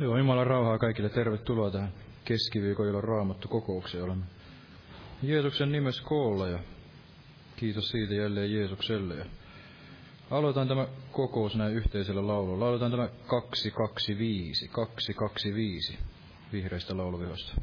[0.00, 1.08] Joo, Jumalan rauhaa kaikille.
[1.08, 1.92] Tervetuloa tähän
[2.24, 4.04] keskiviikon ilon raamattu kokoukseen.
[4.04, 4.24] Olemme
[5.22, 6.58] Jeesuksen nimessä koolla ja
[7.56, 9.14] kiitos siitä jälleen Jeesukselle.
[9.14, 9.24] Ja
[10.30, 12.68] aloitan tämä kokous näin yhteisellä laululla.
[12.68, 15.98] Aloitan tämä 225, 225
[16.52, 17.54] vihreistä lauluvihosta.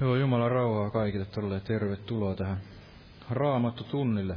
[0.00, 2.60] Joo, Jumalan rauhaa kaikille todella tervetuloa tähän
[3.30, 4.36] Raamattu tunnille.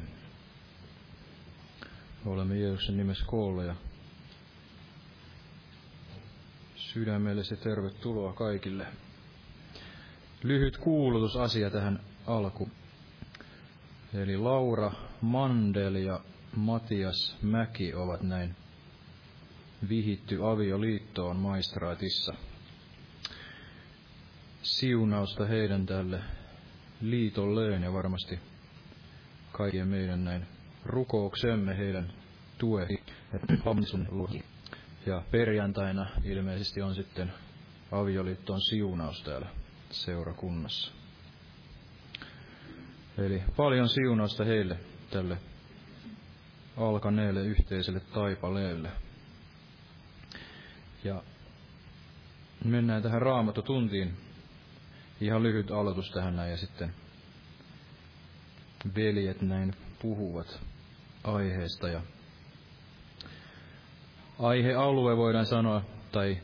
[2.26, 3.76] Olemme Jeesuksen nimessä koolla ja
[6.76, 8.86] sydämellisesti tervetuloa kaikille.
[10.44, 12.70] Lyhyt kuulutusasia tähän alku.
[14.14, 14.92] Eli Laura
[15.22, 16.20] Mandel ja
[16.56, 18.56] Matias Mäki ovat näin
[19.90, 22.34] vihitty avioliittoon maistraatissa–
[24.62, 26.20] siunausta heidän tälle
[27.02, 28.40] liitolleen ja varmasti
[29.52, 30.48] kaikkien meidän näin
[30.86, 32.14] rukouksemme heidän
[32.58, 32.88] tue
[35.06, 37.34] ja perjantaina ilmeisesti on sitten
[37.92, 39.48] avioliittoon siunaus täällä
[39.90, 40.92] seurakunnassa.
[43.18, 44.78] Eli paljon siunausta heille
[45.10, 45.38] tälle
[46.78, 48.90] alkaneelle yhteiselle taipaleelle.
[51.04, 51.24] Ja
[52.66, 54.18] mennään tähän raamatotuntiin
[55.22, 56.94] Ihan lyhyt aloitus tähän näin ja sitten
[58.96, 60.62] veljet näin puhuvat
[61.24, 62.02] aiheesta ja
[64.40, 65.82] aihealue voidaan sanoa,
[66.12, 66.38] tai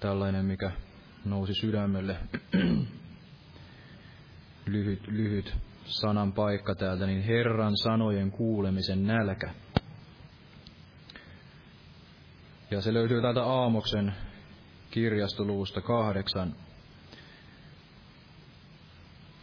[0.00, 0.70] tällainen, mikä
[1.24, 2.16] nousi sydämelle,
[4.66, 9.54] lyhyt, lyhyt sanan paikka täältä, niin Herran sanojen kuulemisen nälkä.
[12.70, 14.14] Ja se löytyy täältä Aamoksen
[14.90, 16.56] kirjastoluusta kahdeksan,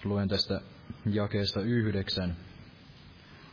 [0.04, 0.62] Luen tästä
[1.06, 2.36] jakeesta yhdeksän.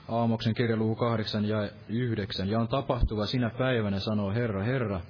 [0.08, 2.48] Aamoksen kirja luku kahdeksan ja yhdeksän.
[2.48, 5.00] Ja on tapahtuva sinä päivänä, sanoo Herra, Herra,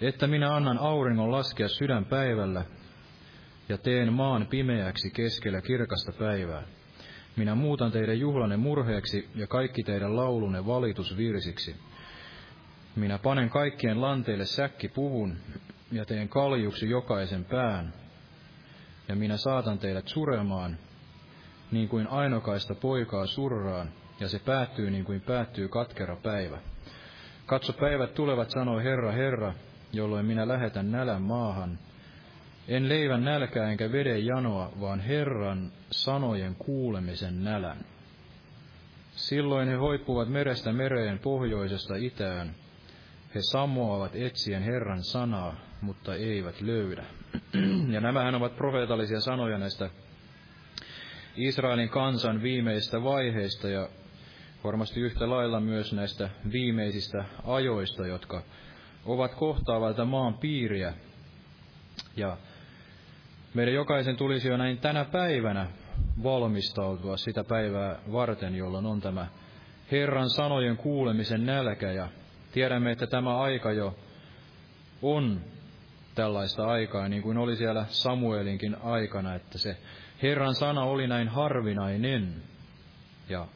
[0.00, 2.64] että minä annan auringon laskea sydänpäivällä
[3.68, 6.62] ja teen maan pimeäksi keskellä kirkasta päivää.
[7.36, 11.76] Minä muutan teidän juhlanne murheeksi ja kaikki teidän laulunne valitusvirsiksi.
[12.96, 15.36] Minä panen kaikkien lanteille säkkipuvun
[15.92, 17.92] ja teen kaljuksi jokaisen pään,
[19.12, 20.78] ja minä saatan teidät suremaan,
[21.70, 26.58] niin kuin ainokaista poikaa surraan, ja se päättyy niin kuin päättyy katkera päivä.
[27.46, 29.54] Katso, päivät tulevat, sanoi Herra, Herra,
[29.92, 31.78] jolloin minä lähetän nälän maahan.
[32.68, 37.84] En leivän nälkää enkä veden janoa, vaan Herran sanojen kuulemisen nälän.
[39.10, 42.54] Silloin he hoippuvat merestä mereen pohjoisesta itään.
[43.34, 47.04] He sammuavat etsien Herran sanaa, mutta eivät löydä.
[47.90, 49.90] Ja nämähän ovat profeetallisia sanoja näistä
[51.36, 53.88] Israelin kansan viimeistä vaiheista ja
[54.64, 58.42] varmasti yhtä lailla myös näistä viimeisistä ajoista, jotka
[59.04, 60.94] ovat kohtaavalta maan piiriä.
[62.16, 62.36] Ja
[63.54, 65.66] meidän jokaisen tulisi jo näin tänä päivänä
[66.22, 69.26] valmistautua sitä päivää varten, jolloin on tämä
[69.90, 71.92] Herran sanojen kuulemisen nälkä.
[71.92, 72.08] Ja
[72.52, 73.96] tiedämme, että tämä aika jo
[75.02, 75.40] on
[76.14, 79.76] tällaista aikaa, niin kuin oli siellä Samuelinkin aikana, että se
[80.22, 82.34] Herran sana oli näin harvinainen.
[83.28, 83.46] Ja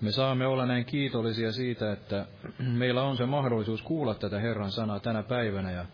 [0.00, 2.26] me saamme olla näin kiitollisia siitä, että
[2.58, 5.70] meillä on se mahdollisuus kuulla tätä Herran sanaa tänä päivänä.
[5.70, 5.84] Ja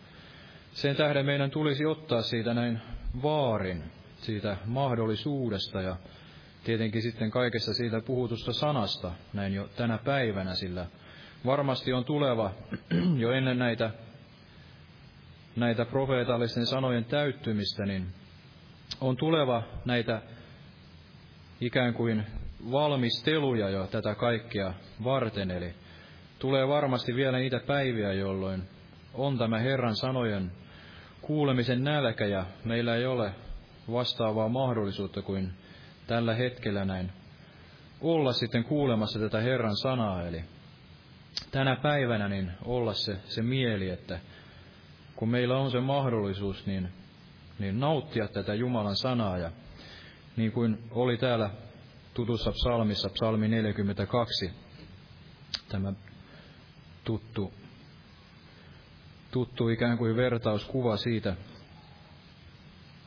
[0.73, 2.81] sen tähden meidän tulisi ottaa siitä näin
[3.23, 3.85] vaarin,
[4.17, 5.97] siitä mahdollisuudesta ja
[6.65, 10.87] tietenkin sitten kaikessa siitä puhutusta sanasta näin jo tänä päivänä, sillä
[11.47, 12.51] varmasti on tuleva
[13.17, 13.91] jo ennen näitä,
[15.57, 18.07] näitä profeetallisten sanojen täyttymistä, niin
[19.01, 20.23] on tuleva näitä
[21.61, 22.27] ikään kuin
[22.71, 25.75] valmisteluja jo tätä kaikkea varten, eli
[26.39, 28.63] tulee varmasti vielä niitä päiviä, jolloin
[29.15, 30.53] on tämä Herran sanojen
[31.23, 33.35] kuulemisen nälkä ja meillä ei ole
[33.93, 35.53] vastaavaa mahdollisuutta kuin
[36.07, 37.13] tällä hetkellä näin
[38.01, 40.45] olla sitten kuulemassa tätä Herran sanaa, eli
[41.51, 44.21] tänä päivänä niin olla se, se mieli, että
[45.23, 46.89] kun meillä on se mahdollisuus, niin,
[47.59, 49.51] niin nauttia tätä Jumalan sanaa ja
[50.37, 51.51] niin kuin oli täällä
[52.15, 54.51] tutussa psalmissa, psalmi 42,
[55.69, 55.93] tämä
[57.05, 57.53] tuttu,
[59.31, 61.37] tuttu ikään kuin vertauskuva siitä,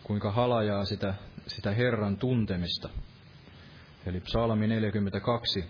[0.04, 1.14] kuinka halajaa sitä,
[1.48, 2.90] sitä Herran tuntemista.
[4.06, 5.66] Eli psalmi 42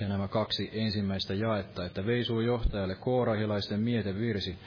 [0.00, 4.58] ja nämä kaksi ensimmäistä jaetta, että veisuu johtajalle koorahilaisten mieten virsi,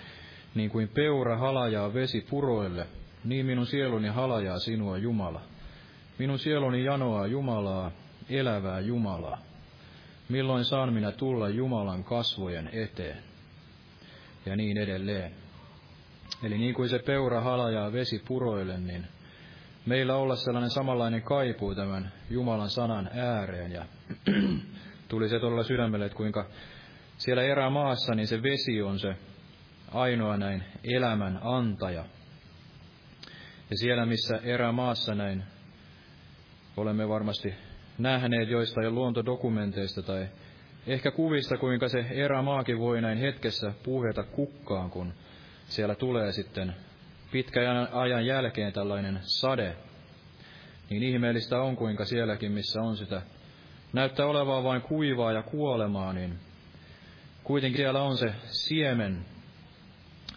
[0.55, 2.87] niin kuin peura halajaa vesi puroille,
[3.23, 5.41] niin minun sieluni halajaa sinua Jumala.
[6.17, 7.91] Minun sieluni janoaa Jumalaa,
[8.29, 9.37] elävää Jumalaa.
[10.29, 13.17] Milloin saan minä tulla Jumalan kasvojen eteen?
[14.45, 15.31] Ja niin edelleen.
[16.43, 19.07] Eli niin kuin se peura halajaa vesi puroille, niin
[19.85, 23.71] meillä olla sellainen samanlainen kaipuu tämän Jumalan sanan ääreen.
[23.71, 23.85] Ja
[25.11, 26.45] tuli se todella sydämelle, että kuinka
[27.17, 29.15] siellä erämaassa, niin se vesi on se
[29.93, 32.05] ainoa näin elämän antaja.
[33.69, 35.43] Ja siellä, missä erämaassa näin
[36.77, 37.53] olemme varmasti
[37.97, 40.27] nähneet joistain luontodokumenteista tai
[40.87, 45.13] ehkä kuvista, kuinka se erämaakin voi näin hetkessä puhjeta kukkaan, kun
[45.65, 46.75] siellä tulee sitten
[47.31, 49.75] pitkän ajan jälkeen tällainen sade.
[50.89, 53.21] Niin ihmeellistä on, kuinka sielläkin, missä on sitä,
[53.93, 56.39] näyttää olevaa vain kuivaa ja kuolemaa, niin
[57.43, 59.25] kuitenkin siellä on se siemen,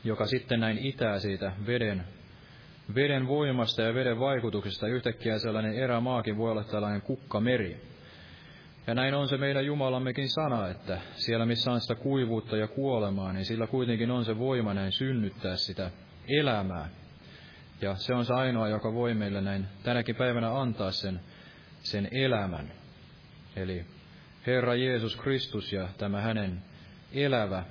[0.04, 2.04] joka sitten näin itää siitä veden
[2.94, 7.80] veden voimasta ja veden vaikutuksesta yhtäkkiä sellainen erämaakin voi olla tällainen kukkameri.
[8.86, 13.32] Ja näin on se meidän Jumalammekin sana, että siellä missä on sitä kuivuutta ja kuolemaa,
[13.32, 15.90] niin sillä kuitenkin on se voima näin synnyttää sitä
[16.28, 16.88] elämää.
[17.80, 21.20] Ja se on se ainoa, joka voi meille näin tänäkin päivänä antaa sen,
[21.82, 22.83] sen elämän.
[23.56, 23.86] Eli
[24.46, 26.62] Herra Jeesus Kristus ja tämä hänen
[27.12, 27.64] elävä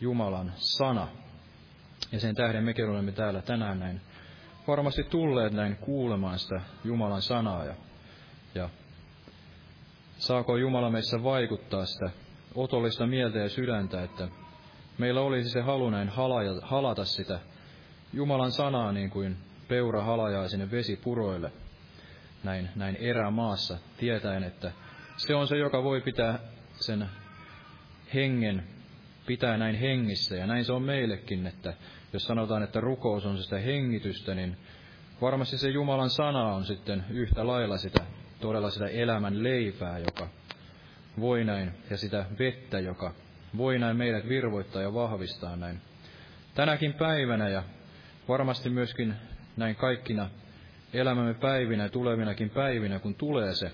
[0.00, 1.08] Jumalan sana.
[2.12, 4.00] Ja sen tähden mekin olemme täällä tänään näin
[4.68, 7.74] varmasti tulleet näin kuulemaan sitä Jumalan sanaa ja,
[8.54, 8.68] ja
[10.18, 12.10] saako Jumala meissä vaikuttaa sitä
[12.54, 14.28] otollista mieltä ja sydäntä, että
[14.98, 16.10] meillä olisi se halu näin
[16.62, 17.40] halata sitä
[18.12, 19.36] Jumalan sanaa niin kuin
[19.68, 21.52] peura halajaa sinne vesipuroille
[22.44, 24.72] näin, näin erämaassa, tietäen, että
[25.18, 26.38] se on se, joka voi pitää
[26.80, 27.06] sen
[28.14, 28.62] hengen,
[29.26, 31.74] pitää näin hengissä, ja näin se on meillekin, että
[32.12, 34.56] jos sanotaan, että rukous on sitä hengitystä, niin
[35.20, 38.04] varmasti se Jumalan sana on sitten yhtä lailla sitä,
[38.40, 40.28] todella sitä elämän leipää, joka
[41.20, 43.14] voi näin, ja sitä vettä, joka
[43.56, 45.80] voi näin meidät virvoittaa ja vahvistaa näin.
[46.54, 47.62] Tänäkin päivänä ja
[48.28, 49.14] varmasti myöskin
[49.56, 50.30] näin kaikkina
[50.92, 53.72] elämämme päivinä ja tulevinakin päivinä, kun tulee se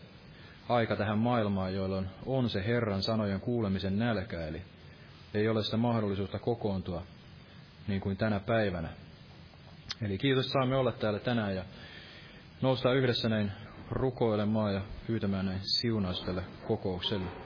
[0.68, 4.62] aika tähän maailmaan, jolloin on se Herran sanojen kuulemisen nälkä, eli
[5.34, 7.02] ei ole sitä mahdollisuutta kokoontua
[7.88, 8.88] niin kuin tänä päivänä.
[10.02, 11.64] Eli kiitos saamme olla täällä tänään ja
[12.62, 13.52] nousta yhdessä näin
[13.90, 17.43] rukoilemaan ja pyytämään näin siunausta tälle kokoukselle.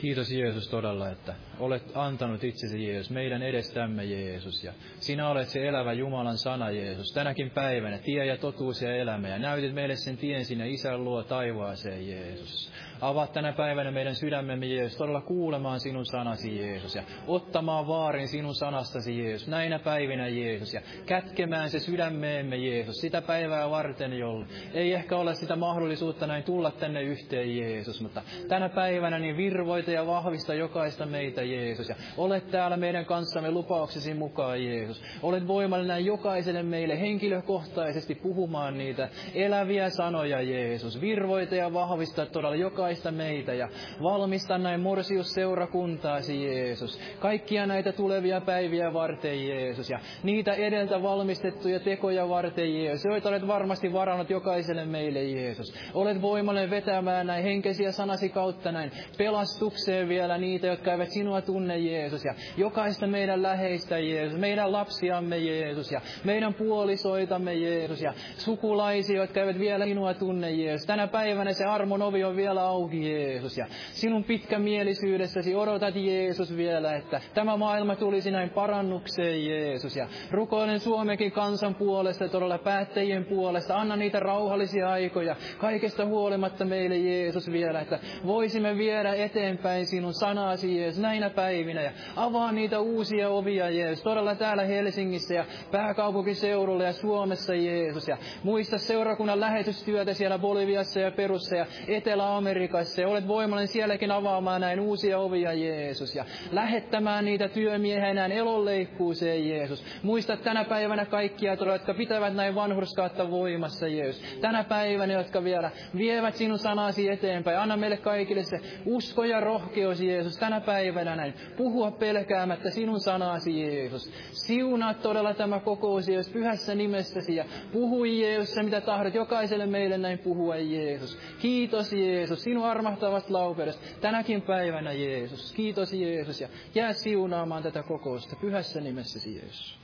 [0.00, 4.64] Kiitos Jeesus todella, että olet antanut itsesi Jeesus, meidän edestämme Jeesus.
[4.64, 9.28] Ja sinä olet se elävä Jumalan sana Jeesus, tänäkin päivänä, tie ja totuus ja elämä.
[9.28, 12.72] Ja näytit meille sen tien sinne Isän luo taivaaseen Jeesus.
[13.00, 18.54] Avaa tänä päivänä meidän sydämemme, Jeesus, todella kuulemaan sinun sanasi, Jeesus, ja ottamaan vaarin sinun
[18.54, 24.92] sanastasi, Jeesus, näinä päivinä, Jeesus, ja kätkemään se sydämeemme, Jeesus, sitä päivää varten, jolle ei
[24.92, 30.06] ehkä ole sitä mahdollisuutta näin tulla tänne yhteen, Jeesus, mutta tänä päivänä niin virvoita ja
[30.06, 35.02] vahvista jokaista meitä, Jeesus, ja olet täällä meidän kanssamme lupauksesi mukaan, Jeesus.
[35.22, 41.00] Olet voimallinen jokaiselle meille henkilökohtaisesti puhumaan niitä eläviä sanoja, Jeesus.
[41.00, 43.68] Virvoita ja vahvista todella jokaiselle rohkaista meitä ja
[44.02, 47.00] valmista näin morsius seurakuntaasi Jeesus.
[47.18, 53.46] Kaikkia näitä tulevia päiviä varten Jeesus ja niitä edeltä valmistettuja tekoja varten Jeesus, joita olet
[53.46, 55.74] varmasti varannut jokaiselle meille Jeesus.
[55.94, 61.78] Olet voimallinen vetämään näin henkesiä sanasi kautta näin pelastukseen vielä niitä, jotka eivät sinua tunne
[61.78, 69.16] Jeesus ja jokaista meidän läheistä Jeesus, meidän lapsiamme Jeesus ja meidän puolisoitamme Jeesus ja sukulaisia,
[69.16, 70.86] jotka eivät vielä sinua tunne Jeesus.
[70.86, 73.58] Tänä päivänä se armon ovi on vielä auki Jeesus.
[73.58, 79.96] Ja sinun pitkämielisyydessäsi odotat, Jeesus, vielä, että tämä maailma tulisi näin parannukseen, Jeesus.
[79.96, 83.76] Ja rukoilen Suomekin kansan puolesta, todella päättäjien puolesta.
[83.76, 90.78] Anna niitä rauhallisia aikoja kaikesta huolimatta meille, Jeesus, vielä, että voisimme viedä eteenpäin sinun sanasi,
[90.78, 91.82] Jeesus, näinä päivinä.
[91.82, 98.08] Ja avaa niitä uusia ovia, Jeesus, todella täällä Helsingissä ja pääkaupunkiseudulla ja Suomessa, Jeesus.
[98.08, 104.10] Ja muista seurakunnan lähetystyötä siellä Boliviassa ja Perussa ja Etelä-Amerikassa Afrikassa ja olet voimallinen sielläkin
[104.10, 109.84] avaamaan näin uusia ovia, Jeesus, ja lähettämään niitä työmiehenään elonleikkuuseen, Jeesus.
[110.02, 114.22] Muista tänä päivänä kaikkia jotka pitävät näin vanhurskaatta voimassa, Jeesus.
[114.40, 117.58] Tänä päivänä, jotka vielä vievät sinun sanasi eteenpäin.
[117.58, 121.34] Anna meille kaikille se usko ja rohkeus, Jeesus, tänä päivänä näin.
[121.56, 124.10] Puhua pelkäämättä sinun sanasi, Jeesus.
[124.32, 130.18] Siunaa todella tämä kokous, Jeesus, pyhässä nimessäsi ja puhu, Jeesus, mitä tahdot jokaiselle meille näin
[130.18, 131.18] puhua, Jeesus.
[131.40, 135.52] Kiitos, Jeesus, sinun armahtavasta laupeudesta tänäkin päivänä, Jeesus.
[135.52, 139.78] Kiitos, Jeesus, ja jää siunaamaan tätä kokousta pyhässä nimessäsi, Jeesus.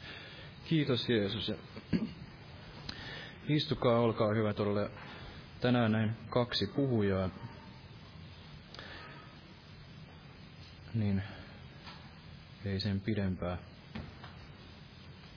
[0.65, 1.49] Kiitos, Jeesus.
[1.49, 1.55] Ja
[3.49, 4.91] istukaa, olkaa hyvät olla
[5.61, 7.31] tänään näin kaksi puhujaa.
[10.95, 11.23] Niin
[12.65, 13.59] ei sen pidempää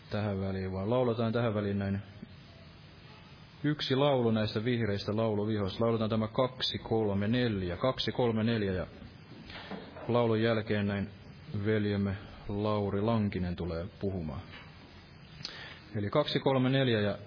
[0.10, 2.02] tähän väliin, vaan lauletaan tähän väliin näin
[3.64, 5.84] yksi laulu näistä vihreistä lauluvihoista.
[5.86, 7.78] Lauletaan tämä kaksi, kolme, neljä.
[7.78, 8.88] Kaksi, kolme, neljä ja
[10.08, 11.10] laulun jälkeen näin
[11.66, 14.42] veljemme Lauri Lankinen tulee puhumaan.
[15.96, 17.18] Eli kaksi, kolme, neljä ja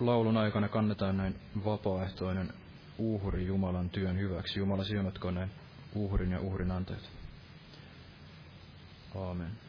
[0.00, 2.52] laulun aikana kannetaan näin vapaaehtoinen
[2.98, 4.58] uhri Jumalan työn hyväksi.
[4.58, 5.50] Jumala siunatkoon näin
[5.94, 7.10] uhrin ja uhrin antajat.
[9.14, 9.61] Aamen.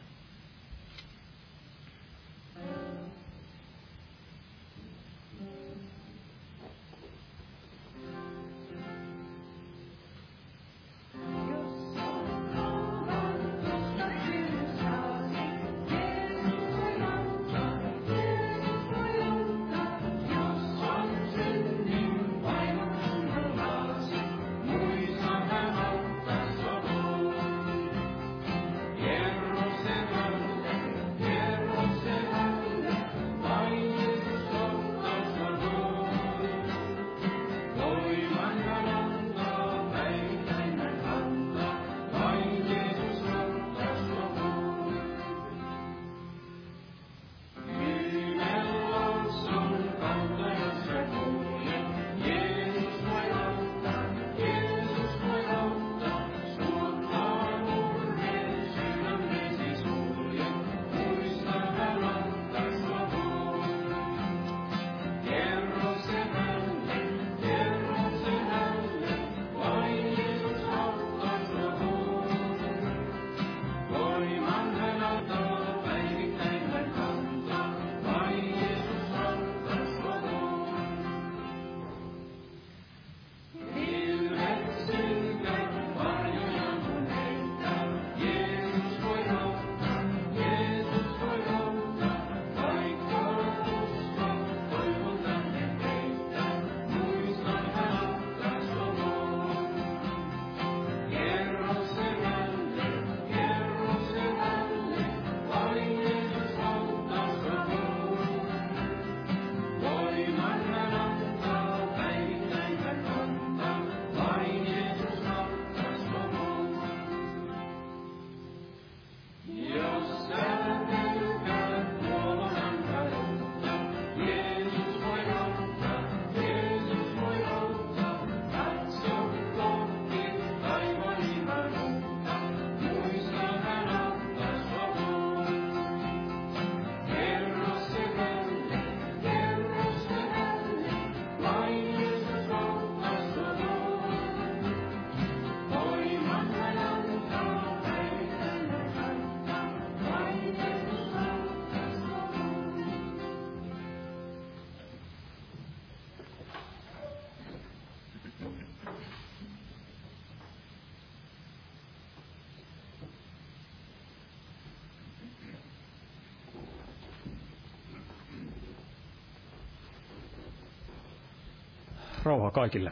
[172.24, 172.90] Rauha kaikille.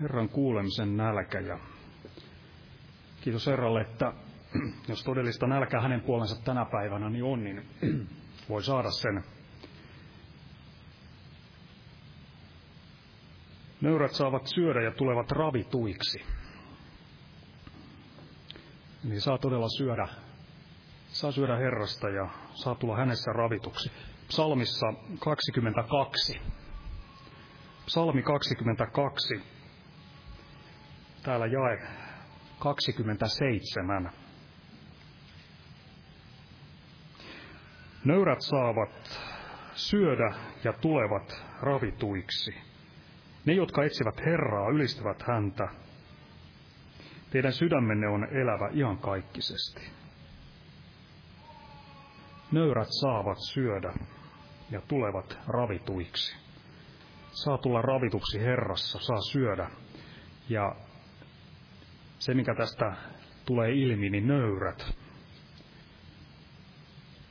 [0.00, 1.58] Herran kuulemisen nälkä ja
[3.20, 4.12] kiitos Herralle, että
[4.88, 7.68] jos todellista nälkää hänen puolensa tänä päivänä niin on, niin
[8.48, 9.24] voi saada sen.
[13.80, 16.18] Nöyrät saavat syödä ja tulevat ravituiksi.
[19.06, 20.08] Eli saa todella syödä,
[21.06, 23.92] saa syödä Herrasta ja saa tulla hänessä ravituksi.
[24.28, 24.86] Psalmissa
[25.20, 26.55] 22.
[27.86, 29.42] Psalmi 22.
[31.22, 31.88] Täällä jae
[32.58, 34.12] 27.
[38.04, 39.20] Nöyrät saavat
[39.74, 42.54] syödä ja tulevat ravituiksi.
[43.44, 45.68] Ne, jotka etsivät Herraa, ylistävät häntä.
[47.30, 49.90] Teidän sydämenne on elävä ihan kaikkisesti.
[52.52, 53.94] Nöyrät saavat syödä
[54.70, 56.45] ja tulevat ravituiksi.
[57.36, 59.70] Saa tulla ravituksi Herrassa, saa syödä.
[60.48, 60.76] Ja
[62.18, 62.96] se, mikä tästä
[63.46, 64.96] tulee ilmi, niin nöyrät.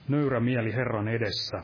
[0.07, 1.63] Nöyrä mieli Herran edessä.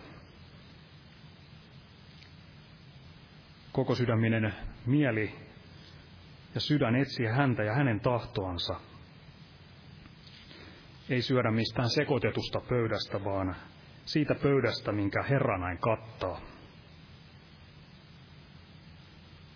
[3.72, 4.54] Koko sydäminen
[4.86, 5.36] mieli
[6.56, 8.74] ja sydän etsiä häntä ja hänen tahtoansa.
[11.10, 13.56] Ei syödä mistään sekoitetusta pöydästä, vaan
[14.06, 16.51] siitä pöydästä, minkä Herra näin kattaa.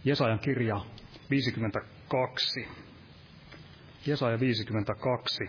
[0.06, 0.82] Jesajan kirja
[1.30, 2.68] 52.
[4.06, 5.44] Jesaja 52.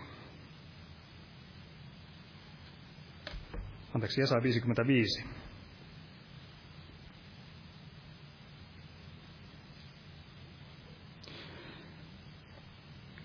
[3.95, 5.25] Anteeksi, Jesaja 55.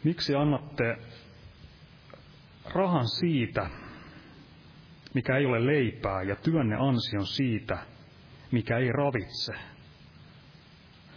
[0.04, 0.96] Miksi annatte
[2.74, 3.70] rahan siitä,
[5.14, 7.78] mikä ei ole leipää, ja työnne ansion siitä,
[8.50, 9.71] mikä ei ravitse?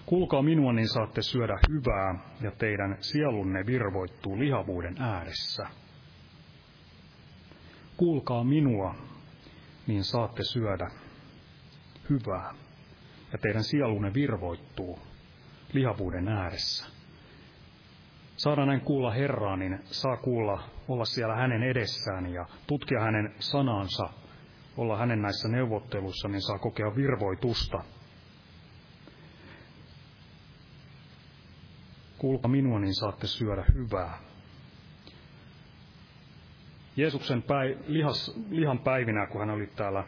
[0.05, 5.67] Kuulkaa minua, niin saatte syödä hyvää, ja teidän sielunne virvoittuu lihavuuden ääressä.
[7.97, 8.95] Kuulkaa minua,
[9.87, 10.87] niin saatte syödä
[12.09, 12.53] hyvää,
[13.31, 14.99] ja teidän sielunne virvoittuu
[15.73, 16.85] lihavuuden ääressä.
[18.37, 24.09] Saada näin kuulla Herraa, niin saa kuulla, olla siellä hänen edessään ja tutkia hänen sanansa,
[24.77, 27.83] olla hänen näissä neuvotteluissa, niin saa kokea virvoitusta–
[32.17, 34.19] kuulkaa minua, niin saatte syödä hyvää.
[36.97, 40.03] Jeesuksen päi, lihas, lihan päivinä, kun hän oli täällä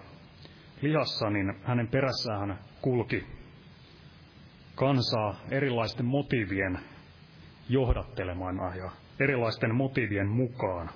[0.81, 3.25] lihassa, niin hänen perässään hän kulki
[4.75, 6.79] kansaa erilaisten motiivien
[7.69, 10.89] johdattelemaan ja erilaisten motiivien mukaan.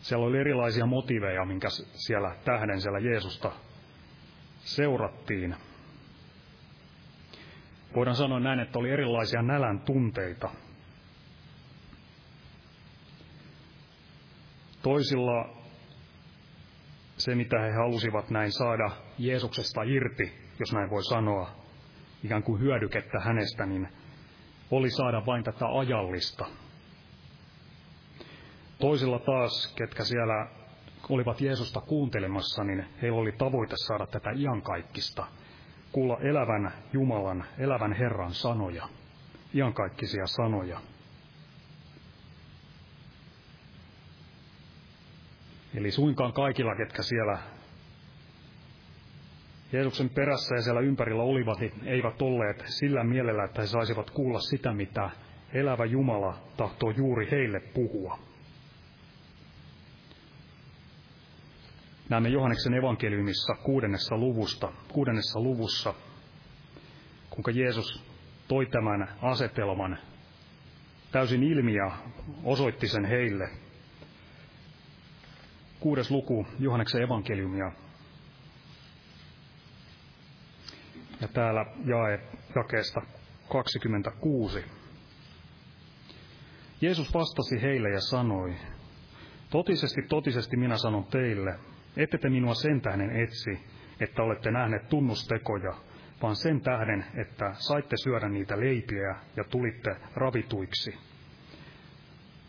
[0.00, 3.52] Siellä oli erilaisia motiiveja, minkä siellä tähden siellä Jeesusta
[4.64, 5.56] seurattiin–
[7.94, 10.50] Voidaan sanoa näin, että oli erilaisia nälän tunteita.
[14.82, 15.48] Toisilla
[17.16, 21.50] se, mitä he halusivat näin saada Jeesuksesta irti, jos näin voi sanoa,
[22.24, 23.88] ikään kuin hyödykettä hänestä, niin
[24.70, 26.46] oli saada vain tätä ajallista.
[28.78, 30.46] Toisilla taas, ketkä siellä
[31.08, 35.26] olivat Jeesusta kuuntelemassa, niin heillä oli tavoite saada tätä iankaikkista–
[35.92, 38.88] kuulla elävän Jumalan, elävän Herran sanoja,
[39.54, 40.80] iankaikkisia sanoja.
[45.74, 47.38] Eli suinkaan kaikilla, ketkä siellä
[49.72, 54.40] Jeesuksen perässä ja siellä ympärillä olivat, niin eivät olleet sillä mielellä, että he saisivat kuulla
[54.40, 55.10] sitä, mitä
[55.52, 58.29] elävä Jumala tahtoo juuri heille puhua.
[62.10, 65.94] Näemme Johanneksen evankeliumissa kuudennessa, luvusta, kuudennessa luvussa,
[67.30, 68.04] kuinka Jeesus
[68.48, 69.98] toi tämän asetelman
[71.12, 71.90] täysin ilmi ja
[72.44, 73.48] osoitti sen heille.
[75.80, 77.72] Kuudes luku Johanneksen evankeliumia.
[81.20, 82.20] Ja täällä jae
[82.56, 83.02] jakeesta
[83.48, 84.64] 26.
[86.80, 88.54] Jeesus vastasi heille ja sanoi,
[89.50, 91.58] Totisesti, totisesti minä sanon teille,
[92.02, 93.60] ette te minua sen tähden etsi,
[94.00, 95.74] että olette nähneet tunnustekoja,
[96.22, 100.98] vaan sen tähden, että saitte syödä niitä leipiä ja tulitte ravituiksi.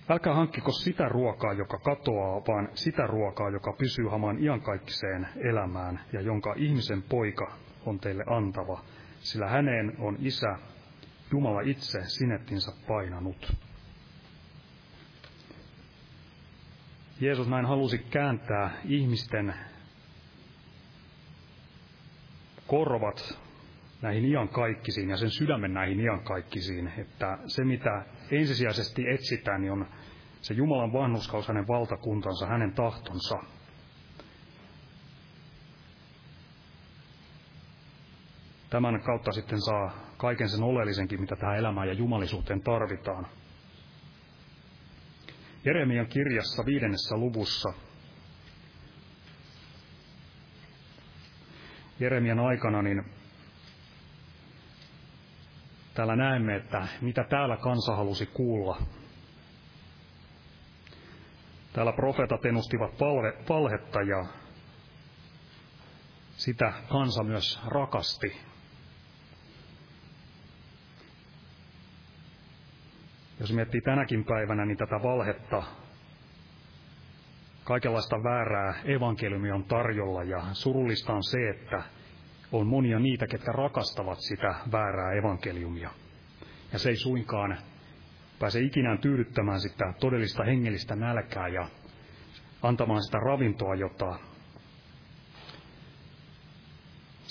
[0.10, 6.22] Älkää hankkiko sitä ruokaa, joka katoaa, vaan sitä ruokaa, joka pysyy hamaan iankaikkiseen elämään ja
[6.22, 8.82] jonka ihmisen poika on teille antava,
[9.20, 10.56] sillä häneen on isä,
[11.32, 13.54] Jumala itse sinettinsä painanut.
[17.22, 19.54] Jeesus näin halusi kääntää ihmisten
[22.68, 23.40] korvat
[24.02, 29.88] näihin iankaikkisiin ja sen sydämen näihin iankaikkisiin, että se mitä ensisijaisesti etsitään, niin on
[30.42, 33.40] se Jumalan vanhuskaus, hänen valtakuntansa, hänen tahtonsa.
[38.70, 43.28] Tämän kautta sitten saa kaiken sen oleellisenkin, mitä tähän elämään ja jumalisuuteen tarvitaan.
[45.66, 47.74] Jeremian kirjassa viidennessä luvussa
[52.00, 53.04] Jeremian aikana, niin
[55.94, 58.82] täällä näemme, että mitä täällä kansa halusi kuulla.
[61.74, 64.26] Täällä profeetat ennustivat palve, valhetta ja
[66.32, 68.51] sitä kansa myös rakasti.
[73.42, 75.64] Jos miettii tänäkin päivänä, niin tätä valhetta,
[77.64, 81.84] kaikenlaista väärää evankeliumia on tarjolla ja surullista on se, että
[82.52, 85.90] on monia niitä, ketkä rakastavat sitä väärää evankeliumia.
[86.74, 87.58] Ja se ei suinkaan
[88.40, 91.68] pääse ikinään tyydyttämään sitä todellista hengellistä nälkää ja
[92.62, 94.20] antamaan sitä ravintoa, jota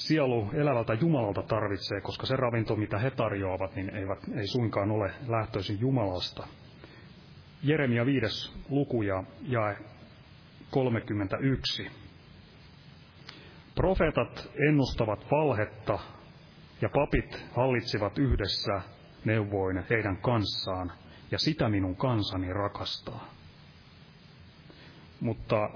[0.06, 5.12] sielu elävältä Jumalalta tarvitsee, koska se ravinto, mitä he tarjoavat, niin eivät, ei suinkaan ole
[5.28, 6.46] lähtöisin Jumalasta.
[7.62, 8.52] Jeremia 5.
[8.68, 9.76] luku ja jae
[10.70, 11.90] 31.
[13.74, 15.98] Profeetat ennustavat valhetta
[16.82, 18.82] ja papit hallitsivat yhdessä
[19.24, 20.92] neuvoin heidän kanssaan,
[21.30, 23.34] ja sitä minun kansani rakastaa.
[25.20, 25.70] Mutta,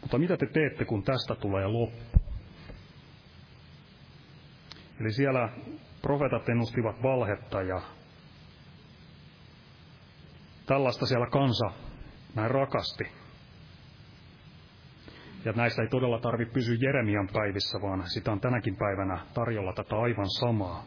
[0.00, 2.18] mutta mitä te teette, kun tästä tulee loppu?
[5.00, 5.48] Eli siellä
[6.02, 7.82] profetat ennustivat valhetta ja
[10.66, 11.70] tällaista siellä kansa
[12.34, 13.04] näin rakasti.
[15.44, 19.96] Ja näissä ei todella tarvitse pysyä Jeremian päivissä, vaan sitä on tänäkin päivänä tarjolla tätä
[19.96, 20.84] aivan samaa.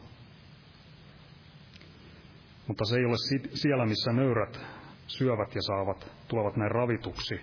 [2.68, 3.16] Mutta se ei ole
[3.54, 4.60] siellä, missä nöyrät
[5.08, 7.42] syövät ja saavat, tulevat näin ravituksi.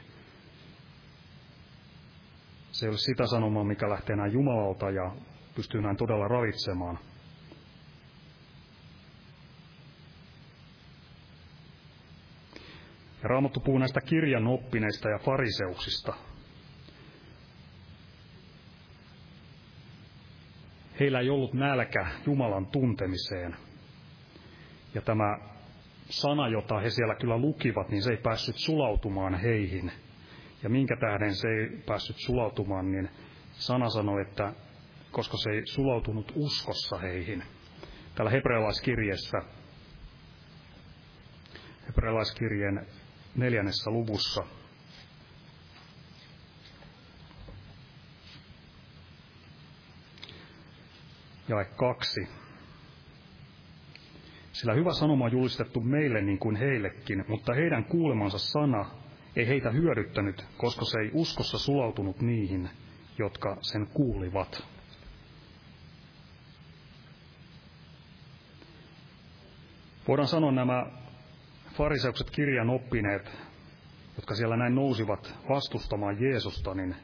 [2.79, 5.11] Se ei ole sitä sanomaa, mikä lähtee näin Jumalalta ja
[5.55, 6.99] pystyy näin todella ravitsemaan.
[13.23, 16.15] Ja Raamattu puhuu näistä kirjan oppineista ja fariseuksista–
[21.01, 23.57] Heillä ei ollut nälkä Jumalan tuntemiseen.
[24.95, 25.39] Ja tämä
[26.11, 29.93] sana, jota he siellä kyllä lukivat, niin se ei päässyt sulautumaan heihin.
[30.63, 33.11] Ja minkä tähden se ei päässyt sulautumaan, niin
[33.53, 34.53] sana sanoi, että
[35.11, 37.43] koska se ei sulautunut uskossa heihin.
[38.15, 39.39] Täällä hebrealaiskirjeessä,
[41.87, 42.87] hebrealaiskirjeen
[43.37, 44.45] neljännessä luvussa,
[51.49, 52.29] jae kaksi.
[54.53, 58.91] Sillä hyvä sanoma on julistettu meille niin kuin heillekin, mutta heidän kuulemansa sana
[59.39, 62.71] ei heitä hyödyttänyt, koska se ei uskossa sulautunut niihin,
[63.19, 64.65] jotka sen kuulivat.
[70.09, 70.87] Voidaan sanoa nämä
[71.73, 73.31] fariseukset kirjan oppineet,
[74.17, 76.95] jotka siellä näin nousivat vastustamaan Jeesusta, niin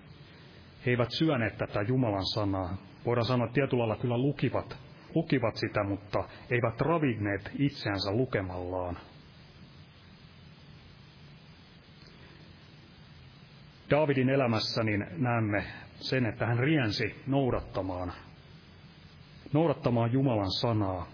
[0.87, 4.79] he eivät syöneet tätä Jumalan sanaa, voidaan sanoa, että tietyllä lailla kyllä lukivat,
[5.15, 8.99] lukivat sitä, mutta eivät ravinneet itseänsä lukemallaan.
[13.91, 18.13] Daavidin elämässä niin näemme sen, että hän riensi noudattamaan,
[19.53, 21.07] noudattamaan Jumalan sanaa.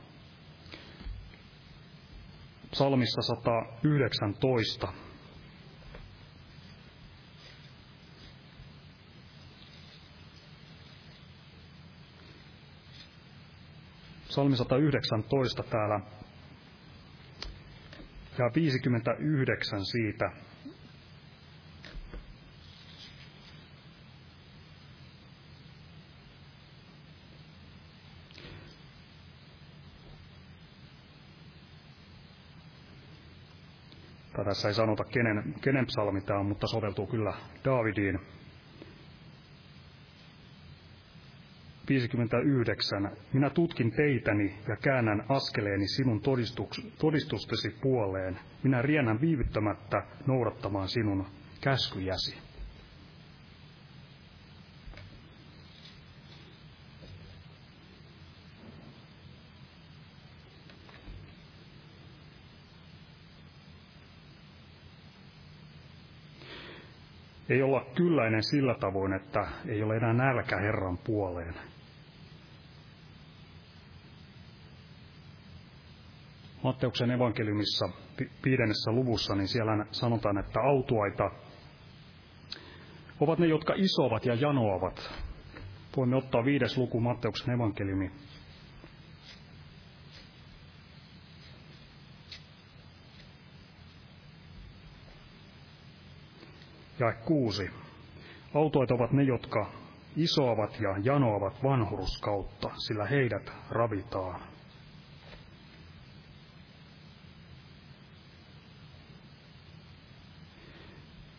[2.71, 4.93] Psalmissa 119
[14.31, 16.01] Psalmi 119 täällä
[18.39, 20.31] ja 59 siitä.
[34.51, 37.35] Tässä ei sanota, kenen, kenen psalmi tämä on, mutta soveltuu kyllä
[37.65, 38.21] Daavidiin.
[41.89, 43.11] 59.
[43.33, 46.21] Minä tutkin teitäni ja käännän askeleeni sinun
[46.99, 48.39] todistustesi puoleen.
[48.63, 51.27] Minä riennän viivyttämättä noudattamaan sinun
[51.61, 52.50] käskyjäsi.
[67.51, 71.55] Ei olla kylläinen sillä tavoin, että ei ole enää nälkä Herran puoleen.
[76.65, 77.89] Matteuksen evankeliumissa
[78.45, 81.31] viidennessä luvussa, niin siellä sanotaan, että autuaita
[83.21, 85.13] ovat ne, jotka isovat ja janoavat.
[85.97, 88.11] Voimme ottaa viides luku Matteuksen evankeliumi.
[97.01, 97.71] Ja kuusi.
[98.55, 99.71] Autoit ovat ne, jotka
[100.17, 104.41] isoavat ja janoavat vanhuruskautta, sillä heidät ravitaan.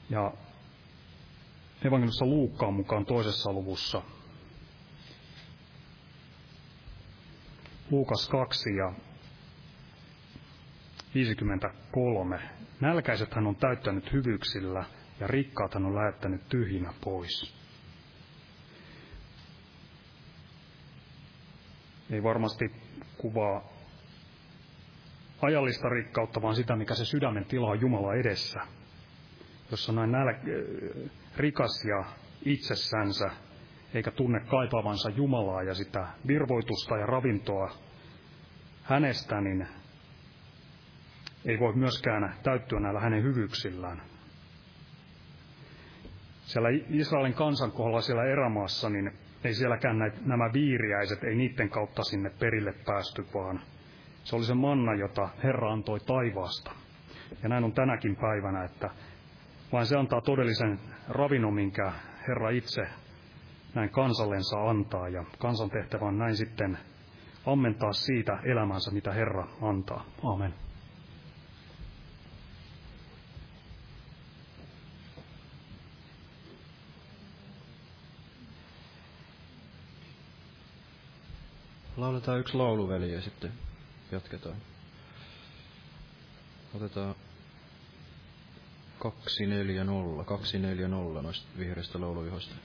[0.09, 0.33] Ja
[1.85, 4.01] evankelissa Luukkaan mukaan toisessa luvussa.
[7.91, 8.93] Luukas 2 ja
[11.15, 12.39] 53.
[12.79, 14.85] Nälkäiset hän on täyttänyt hyvyyksillä
[15.21, 17.55] ja rikkaat hän on lähettänyt tyhjinä pois.
[22.09, 22.71] Ei varmasti
[23.17, 23.63] kuvaa
[25.41, 28.59] ajallista rikkautta, vaan sitä, mikä se sydämen tila on Jumala edessä
[29.71, 32.03] jos on näin näl- rikas ja
[32.45, 33.29] itsessänsä,
[33.93, 37.71] eikä tunne kaipaavansa Jumalaa ja sitä virvoitusta ja ravintoa
[38.83, 39.67] hänestä, niin
[41.45, 44.10] ei voi myöskään täyttyä näillä hänen hyvyyksillään.
[46.51, 49.11] Siellä Israelin kansan kohdalla siellä erämaassa, niin
[49.43, 53.61] ei sielläkään näitä, nämä viiriäiset, ei niiden kautta sinne perille päästy, vaan
[54.23, 56.71] se oli se manna, jota Herra antoi taivaasta.
[57.43, 58.89] Ja näin on tänäkin päivänä, että
[59.71, 61.91] vaan se antaa todellisen ravinnon, minkä
[62.27, 62.87] Herra itse
[63.75, 66.77] näin kansallensa antaa, ja kansan tehtävä on näin sitten
[67.45, 70.05] ammentaa siitä elämänsä, mitä Herra antaa.
[70.23, 70.53] Amen.
[82.01, 83.51] Lauletaan yksi lauluveli ja sitten
[84.11, 84.55] jatketaan.
[86.75, 87.15] Otetaan
[88.99, 92.55] 240, 240 noista vihreistä lauluihoista.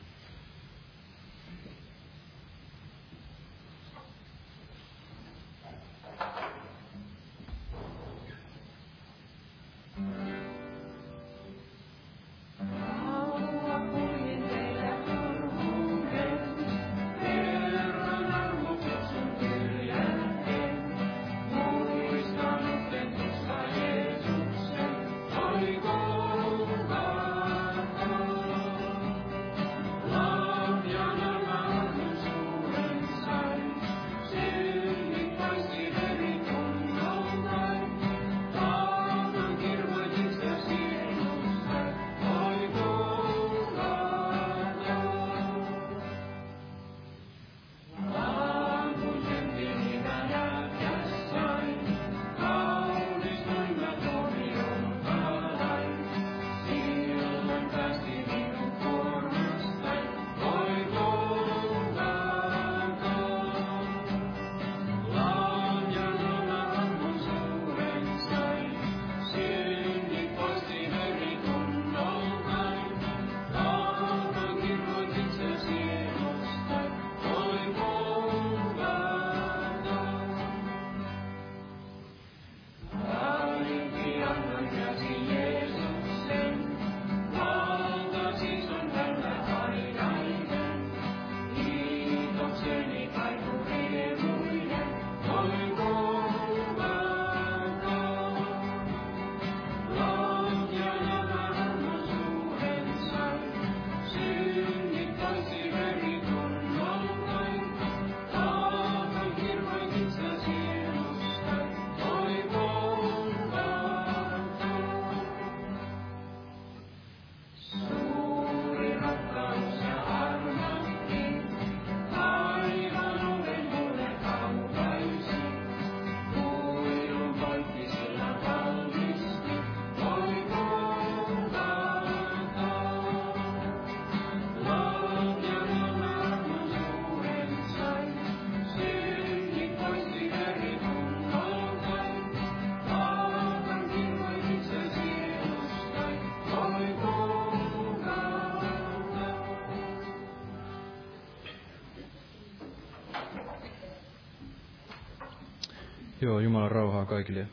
[156.27, 157.48] Joo, Jumalan rauhaa kaikille.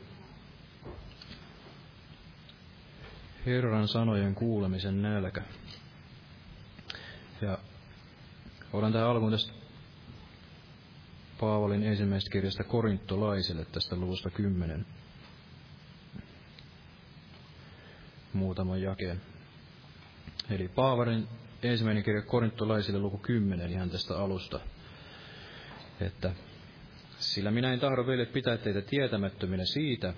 [3.46, 5.42] Herran sanojen kuulemisen nälkä.
[7.40, 7.58] Ja
[8.72, 9.52] olen tähän alkuun tästä
[11.40, 14.86] Paavalin ensimmäisestä kirjasta korintolaisille tästä luvusta 10.
[18.32, 19.20] Muutaman jakeen.
[20.50, 21.28] Eli Paavalin
[21.62, 24.60] ensimmäinen kirja korintolaisille luku 10, ihan tästä alusta.
[26.00, 26.32] Että
[27.24, 30.14] sillä minä en tahdo vielä pitää teitä tietämättöminä siitä,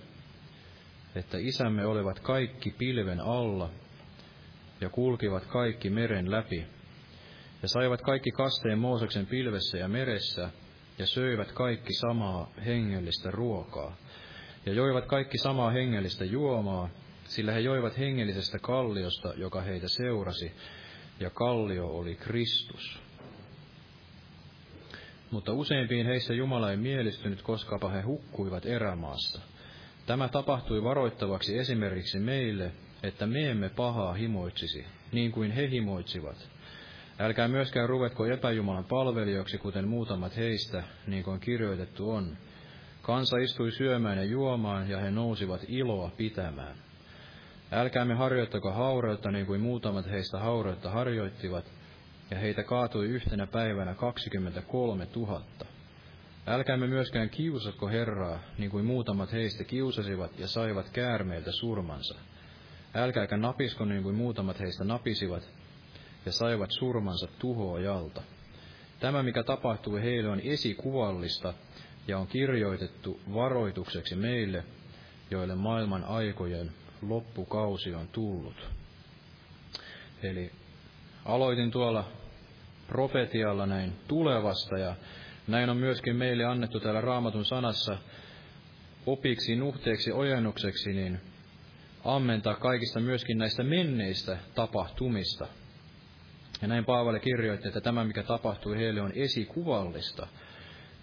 [1.14, 3.70] että isämme olivat kaikki pilven alla
[4.80, 6.66] ja kulkivat kaikki meren läpi
[7.62, 10.50] ja saivat kaikki kasteen Mooseksen pilvessä ja meressä
[10.98, 13.96] ja söivät kaikki samaa hengellistä ruokaa
[14.66, 16.88] ja joivat kaikki samaa hengellistä juomaa,
[17.24, 20.52] sillä he joivat hengellisestä kalliosta, joka heitä seurasi,
[21.20, 23.05] ja kallio oli Kristus.
[25.30, 29.40] Mutta useimpiin heissä Jumala ei mielistynyt, koska he hukkuivat erämaassa.
[30.06, 32.72] Tämä tapahtui varoittavaksi esimerkiksi meille,
[33.02, 36.48] että me emme pahaa himoitsisi, niin kuin he himoitsivat.
[37.18, 42.36] Älkää myöskään ruvetko epäjumalan palvelijoiksi, kuten muutamat heistä, niin kuin kirjoitettu on.
[43.02, 46.76] Kansa istui syömään ja juomaan, ja he nousivat iloa pitämään.
[47.72, 51.64] Älkäämme harjoittako haureutta, niin kuin muutamat heistä haureutta harjoittivat,
[52.30, 55.42] ja heitä kaatui yhtenä päivänä 23 000.
[56.46, 62.14] Älkäämme myöskään kiusatko Herraa, niin kuin muutamat heistä kiusasivat ja saivat käärmeiltä surmansa.
[62.94, 65.48] Älkääkä napisko niin kuin muutamat heistä napisivat
[66.26, 68.22] ja saivat surmansa tuhoajalta.
[69.00, 71.54] Tämä, mikä tapahtui heille, on esikuvallista
[72.08, 74.64] ja on kirjoitettu varoitukseksi meille,
[75.30, 76.72] joille maailman aikojen
[77.02, 78.70] loppukausi on tullut.
[80.22, 80.52] Eli
[81.26, 82.04] aloitin tuolla
[82.86, 84.94] profetialla näin tulevasta ja
[85.46, 87.98] näin on myöskin meille annettu täällä raamatun sanassa
[89.06, 91.20] opiksi, nuhteeksi, ojennukseksi, niin
[92.04, 95.46] ammentaa kaikista myöskin näistä menneistä tapahtumista.
[96.62, 100.26] Ja näin Paavali kirjoitti, että tämä, mikä tapahtui heille, on esikuvallista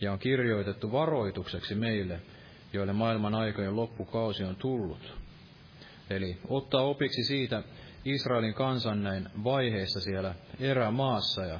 [0.02, 2.20] ja on kirjoitettu varoitukseksi meille,
[2.74, 5.18] joille maailman aikojen loppukausi on tullut.
[6.10, 7.64] Eli ottaa opiksi siitä
[8.06, 11.46] Israelin kansan näin vaiheessa siellä erämaassa.
[11.46, 11.60] Ja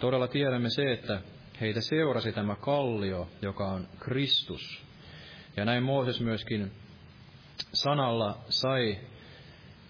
[0.00, 1.20] todella tiedämme se, että
[1.60, 4.82] heitä seurasi tämä kallio, joka on Kristus.
[5.56, 6.72] Ja näin Mooses myöskin
[7.72, 8.98] sanalla sai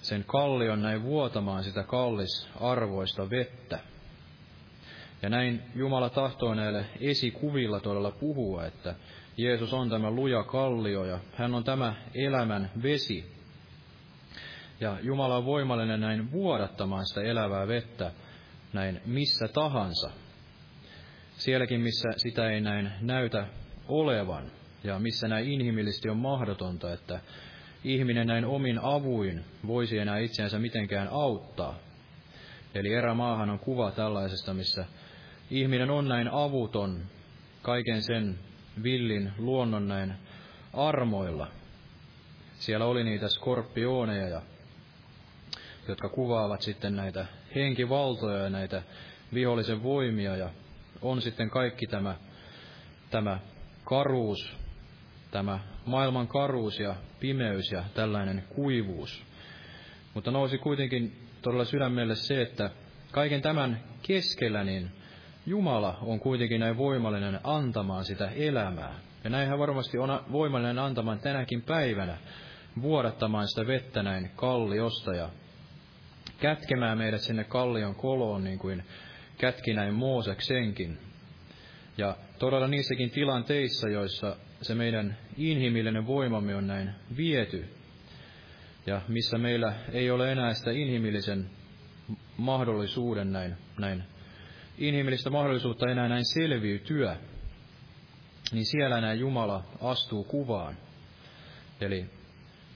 [0.03, 3.78] sen kallion näin vuotamaan sitä kallisarvoista vettä.
[5.22, 8.95] Ja näin Jumala tahtoo näille esikuvilla todella puhua, että
[9.36, 13.39] Jeesus on tämä luja kallio ja hän on tämä elämän vesi.
[14.81, 18.12] Ja Jumala on voimallinen näin vuodattamaan sitä elävää vettä
[18.72, 20.11] näin missä tahansa.
[21.37, 23.47] Sielläkin, missä sitä ei näin näytä
[23.89, 24.51] olevan
[24.85, 27.20] ja missä näin inhimillisesti on mahdotonta, että
[27.85, 31.78] ihminen näin omin avuin voisi enää itseänsä mitenkään auttaa.
[32.74, 34.85] Eli erämaahan on kuva tällaisesta, missä
[35.51, 37.03] ihminen on näin avuton
[37.62, 38.39] kaiken sen
[38.83, 40.14] villin luonnon näin
[40.72, 41.47] armoilla.
[42.55, 44.43] Siellä oli niitä skorpioneja, ja,
[45.91, 48.82] jotka kuvaavat sitten näitä henkivaltoja ja näitä
[49.34, 50.51] vihollisen voimia, ja
[51.03, 52.16] on sitten kaikki tämä,
[53.11, 53.38] tämä
[53.84, 54.57] karuus,
[55.30, 59.22] tämä maailman karuus ja pimeys ja tällainen kuivuus.
[60.14, 62.70] Mutta nousi kuitenkin todella sydämelle se, että
[63.11, 64.91] kaiken tämän keskellä niin
[65.47, 68.95] Jumala on kuitenkin näin voimallinen antamaan sitä elämää.
[69.24, 72.16] Ja näinhän varmasti on voimallinen antamaan tänäkin päivänä,
[72.82, 75.28] vuodattamaan sitä vettä näin kalliosta ja
[76.41, 78.84] kätkemään meidät sinne kallion koloon, niin kuin
[79.38, 80.99] kätki näin Mooseksenkin.
[81.99, 87.64] Ja todella niissäkin tilanteissa, joissa se meidän inhimillinen voimamme on näin viety,
[88.86, 91.51] ja missä meillä ei ole enää sitä inhimillisen
[92.36, 94.05] mahdollisuuden näin, näin
[94.78, 97.16] inhimillistä mahdollisuutta enää näin selviytyä,
[98.53, 100.76] niin siellä näin Jumala astuu kuvaan.
[101.80, 102.07] Eli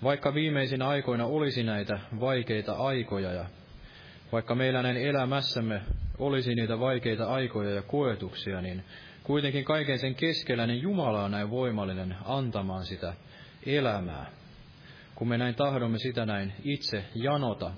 [0.03, 3.45] vaikka viimeisin aikoina olisi näitä vaikeita aikoja ja
[4.33, 5.81] vaikka meillä näin elämässämme
[6.19, 8.85] olisi niitä vaikeita aikoja ja koetuksia, niin
[9.23, 13.15] kuitenkin kaiken sen keskellä niin Jumala on näin voimallinen antamaan sitä
[13.67, 14.31] elämää.
[15.15, 17.71] Kun me näin tahdomme sitä näin itse janota.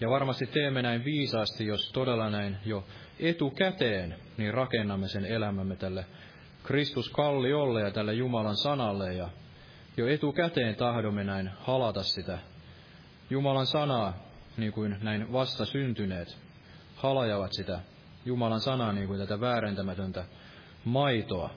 [0.00, 2.84] Ja varmasti teemme näin viisaasti, jos todella näin jo
[3.20, 6.06] etukäteen, niin rakennamme sen elämämme tälle
[6.62, 9.28] Kristus kalliolle ja tälle Jumalan sanalle ja
[9.96, 12.38] jo etukäteen tahdomme näin halata sitä
[13.30, 14.14] Jumalan sanaa,
[14.56, 16.38] niin kuin näin vasta syntyneet
[16.96, 17.80] halajavat sitä
[18.24, 20.24] Jumalan sanaa niin kuin tätä väärentämätöntä
[20.84, 21.50] maitoa.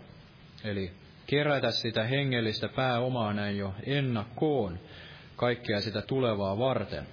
[0.63, 0.91] Eli
[1.27, 4.79] kerätä sitä hengellistä pääomaa näin jo ennakkoon
[5.35, 7.07] kaikkea sitä tulevaa varten.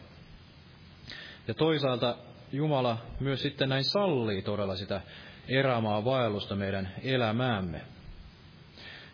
[1.49, 2.16] Ja toisaalta
[2.53, 5.01] Jumala myös sitten näin sallii todella sitä
[5.49, 7.81] erämaa vaellusta meidän elämäämme.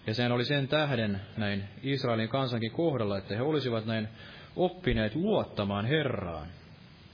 [0.09, 4.09] Ja sehän oli sen tähden näin Israelin kansankin kohdalla, että he olisivat näin
[4.57, 6.49] oppineet luottamaan Herraan.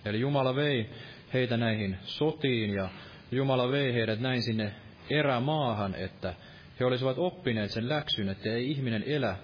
[0.04, 0.90] Eli Jumala vei
[1.32, 2.88] heitä näihin sotiin ja
[3.30, 4.72] Jumala vei heidät näin sinne
[5.10, 6.34] erämaahan, että
[6.80, 9.36] he olisivat oppineet sen läksyn, että ei ihminen elä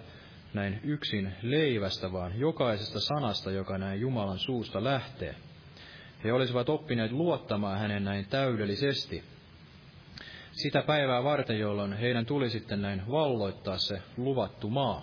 [0.54, 5.34] näin yksin leivästä, vaan jokaisesta sanasta, joka näin Jumalan suusta lähtee.
[6.24, 9.24] He olisivat oppineet luottamaan hänen näin täydellisesti.
[10.52, 15.02] Sitä päivää varten, jolloin heidän tuli sitten näin valloittaa se luvattu maa.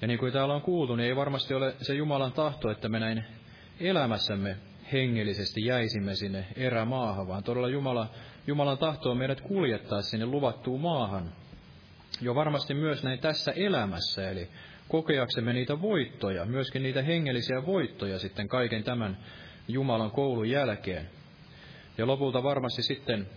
[0.00, 3.00] Ja niin kuin täällä on kuultu, niin ei varmasti ole se Jumalan tahto, että me
[3.00, 3.24] näin
[3.80, 4.56] elämässämme
[4.92, 8.10] hengellisesti jäisimme sinne erämaahan, vaan todella Jumala,
[8.46, 11.32] Jumalan tahto on meidät kuljettaa sinne luvattuun maahan.
[12.20, 14.48] Jo varmasti myös näin tässä elämässä, eli
[14.88, 19.18] kokeaksemme niitä voittoja, myöskin niitä hengellisiä voittoja sitten kaiken tämän
[19.68, 21.10] Jumalan koulun jälkeen.
[21.98, 23.28] Ja lopulta varmasti sitten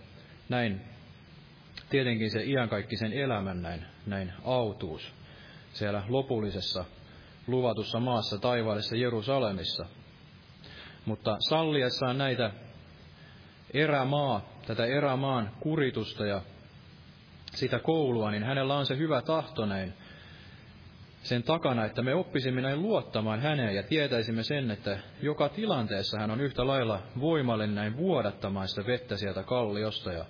[0.48, 0.80] näin,
[1.90, 5.14] tietenkin se iankaikkisen elämän näin, näin autuus
[5.72, 6.84] siellä lopullisessa
[7.46, 9.86] luvatussa maassa taivaallisessa Jerusalemissa.
[11.04, 12.50] Mutta salliessaan näitä
[13.74, 16.40] erämaa, tätä erämaan kuritusta ja
[17.54, 19.94] sitä koulua, niin hänellä on se hyvä tahto näin
[21.28, 26.30] sen takana, että me oppisimme näin luottamaan häneen ja tietäisimme sen, että joka tilanteessa hän
[26.30, 30.24] on yhtä lailla voimallinen näin vuodattamaan sitä vettä sieltä kalliosta ja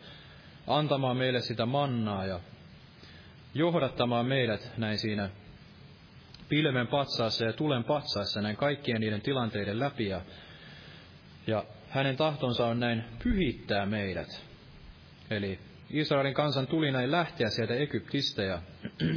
[0.66, 2.40] antamaan meille sitä mannaa ja
[3.55, 5.30] johdattamaan meidät näin siinä
[6.49, 10.20] pilven patsaassa ja tulen patsaassa näin kaikkien niiden tilanteiden läpi ja,
[11.47, 14.44] ja hänen tahtonsa on näin pyhittää meidät.
[15.30, 15.59] Eli
[15.90, 18.62] Israelin kansan tuli näin lähteä sieltä Egyptistä ja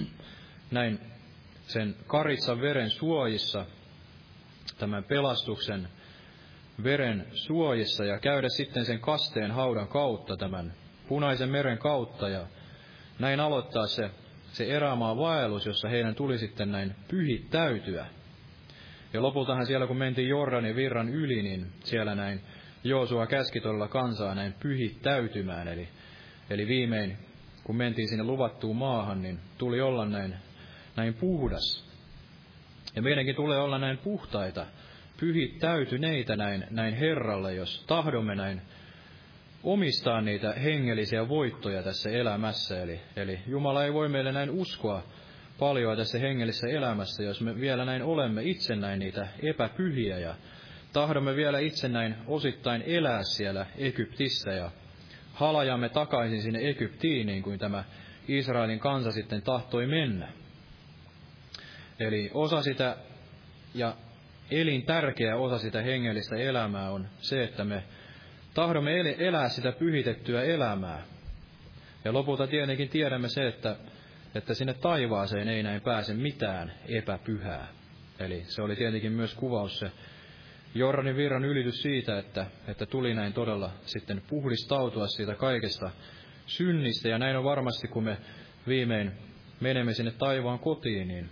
[0.71, 0.99] näin
[1.69, 3.65] sen karitsan veren suojissa,
[4.77, 5.87] tämän pelastuksen
[6.83, 10.73] veren suojissa ja käydä sitten sen kasteen haudan kautta, tämän
[11.07, 12.47] punaisen meren kautta ja
[13.19, 14.11] näin aloittaa se,
[14.51, 18.05] se erämaa vaellus, jossa heidän tuli sitten näin pyhittäytyä.
[19.13, 22.41] Ja lopultahan siellä, kun mentiin Jordanin virran yli, niin siellä näin
[22.83, 25.67] Joosua käski todella kansaa näin pyhittäytymään.
[25.67, 25.89] Eli,
[26.49, 27.17] eli viimein,
[27.63, 30.35] kun mentiin sinne luvattuun maahan, niin tuli olla näin
[30.99, 31.89] näin puhdas.
[32.95, 34.65] Ja meidänkin tulee olla näin puhtaita,
[35.19, 38.61] pyhittäytyneitä näin, näin Herralle, jos tahdomme näin
[39.63, 42.81] omistaa niitä hengellisiä voittoja tässä elämässä.
[42.81, 45.03] Eli, eli Jumala ei voi meille näin uskoa
[45.59, 50.35] paljon tässä hengellisessä elämässä, jos me vielä näin olemme itse näin niitä epäpyhiä ja
[50.93, 54.71] tahdomme vielä itse näin osittain elää siellä Egyptissä ja
[55.33, 57.83] halajamme takaisin sinne Egyptiin, niin kuin tämä
[58.27, 60.27] Israelin kansa sitten tahtoi mennä.
[61.99, 62.95] Eli osa sitä
[63.75, 63.95] ja
[64.51, 67.83] elintärkeä osa sitä hengellistä elämää on se, että me
[68.53, 71.03] tahdomme elää sitä pyhitettyä elämää.
[72.05, 73.75] Ja lopulta tietenkin tiedämme se, että,
[74.35, 77.67] että sinne taivaaseen ei näin pääse mitään epäpyhää.
[78.19, 79.91] Eli se oli tietenkin myös kuvaus se
[80.75, 85.91] Jordanin virran ylitys siitä, että, että tuli näin todella sitten puhdistautua siitä kaikesta
[86.45, 87.09] synnistä.
[87.09, 88.17] Ja näin on varmasti, kun me
[88.67, 89.11] viimein
[89.59, 91.29] menemme sinne taivaan kotiin, niin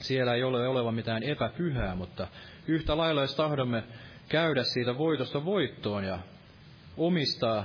[0.00, 2.26] siellä ei ole oleva mitään epäpyhää, mutta
[2.66, 3.84] yhtä lailla, jos tahdomme
[4.28, 6.18] käydä siitä voitosta voittoon ja
[6.96, 7.64] omistaa,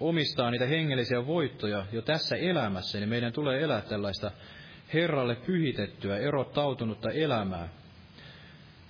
[0.00, 4.30] omistaa niitä hengellisiä voittoja jo tässä elämässä, niin meidän tulee elää tällaista
[4.94, 7.68] Herralle pyhitettyä, erottautunutta elämää,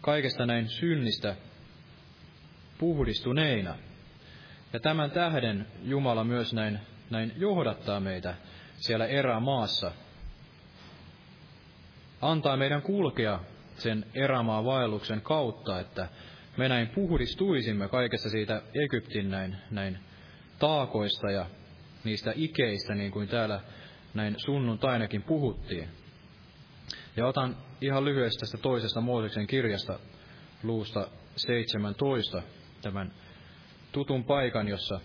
[0.01, 1.36] kaikesta näin synnistä
[2.78, 3.74] puhdistuneina.
[4.72, 6.80] Ja tämän tähden Jumala myös näin,
[7.11, 8.34] näin johdattaa meitä
[8.76, 9.93] siellä erämaassa,
[12.21, 13.41] antaa meidän kulkea
[13.77, 16.09] sen erämaa vaelluksen kautta, että
[16.57, 19.99] me näin puhdistuisimme kaikessa siitä Egyptin näin, näin
[20.59, 21.47] taakoista ja
[22.05, 23.61] niistä ikeistä, niin kuin täällä
[24.14, 25.89] näin sunnuntainakin puhuttiin.
[27.16, 29.99] Ja otan ihan lyhyesti tästä toisesta Mooseksen kirjasta
[30.62, 32.43] luusta 17,
[32.83, 33.12] tämän
[33.93, 35.01] tutun paikan, jossa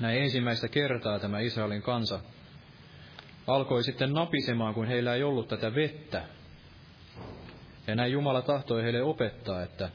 [0.00, 2.20] näin ensimmäistä kertaa tämä Israelin kansa
[3.46, 6.22] alkoi sitten napisemaan, kun heillä ei ollut tätä vettä.
[7.86, 9.90] Ja näin Jumala tahtoi heille opettaa, että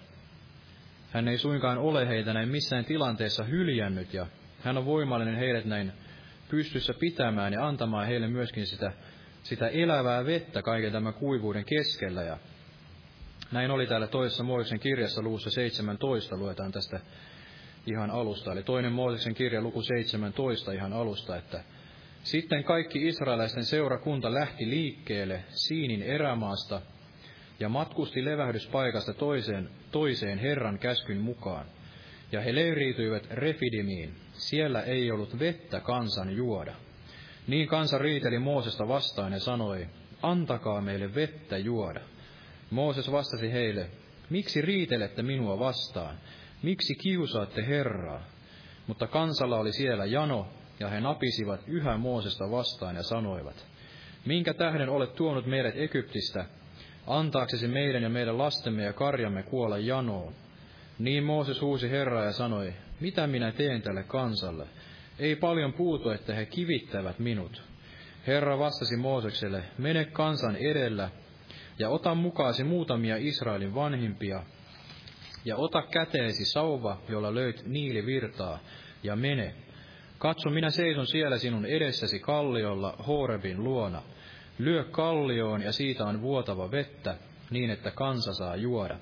[1.12, 4.28] hän ei suinkaan ole heitä näin missään tilanteessa hyljännyt, ja
[4.64, 5.92] hän on voimallinen heidät näin
[6.50, 8.92] pystyssä pitämään ja antamaan heille myöskin sitä,
[9.44, 12.24] sitä elävää vettä kaiken tämän kuivuuden keskellä.
[12.24, 12.38] Ja
[13.52, 17.00] näin oli täällä toisessa Mooseksen kirjassa luussa 17, luetaan tästä
[17.88, 18.52] ihan alusta.
[18.52, 21.64] Eli toinen Mooseksen kirja luku 17 ihan alusta, että
[22.24, 26.82] sitten kaikki israelaisten seurakunta lähti liikkeelle Siinin erämaasta
[27.60, 31.66] ja matkusti levähdyspaikasta toiseen, toiseen Herran käskyn mukaan.
[32.32, 34.16] Ja he leiriytyivät Refidimiin.
[34.34, 36.74] Siellä ei ollut vettä kansan juoda.
[37.48, 39.88] Niin kansa riiteli Moosesta vastaan ja sanoi,
[40.22, 42.02] antakaa meille vettä juoda.
[42.70, 43.90] Mooses vastasi heille,
[44.30, 46.18] miksi riitelette minua vastaan?
[46.64, 48.24] Miksi kiusaatte Herraa?
[48.88, 50.48] Mutta kansalla oli siellä jano,
[50.82, 53.66] ja he napisivat yhä Moosesta vastaan ja sanoivat,
[54.26, 56.46] minkä tähden olet tuonut meidät Egyptistä,
[57.08, 60.34] antaaksesi meidän ja meidän lastemme ja karjamme kuolla janoon?
[61.00, 64.68] Niin Mooses huusi Herraa ja sanoi, mitä minä teen tälle kansalle?
[65.20, 67.64] Ei paljon puutu, että he kivittävät minut.
[68.28, 71.10] Herra vastasi Moosekselle, mene kansan edellä
[71.80, 74.44] ja ota mukaasi muutamia Israelin vanhimpia,
[75.46, 78.60] ja ota käteesi sauva, jolla löyt niilivirtaa,
[79.04, 79.56] ja mene.
[80.22, 84.02] Katso, minä seison siellä sinun edessäsi kalliolla Horebin luona.
[84.58, 87.18] Lyö kallioon, ja siitä on vuotava vettä,
[87.50, 89.00] niin että kansa saa juoda.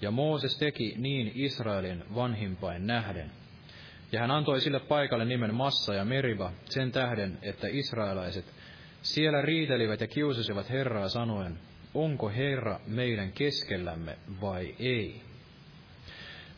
[0.00, 3.30] Ja Mooses teki niin Israelin vanhimpain nähden.
[4.12, 8.44] Ja hän antoi sille paikalle nimen Massa ja Meriva sen tähden, että israelaiset
[9.02, 11.58] siellä riitelivät ja kiusasivat Herraa sanoen,
[11.94, 15.22] onko Herra meidän keskellämme vai ei.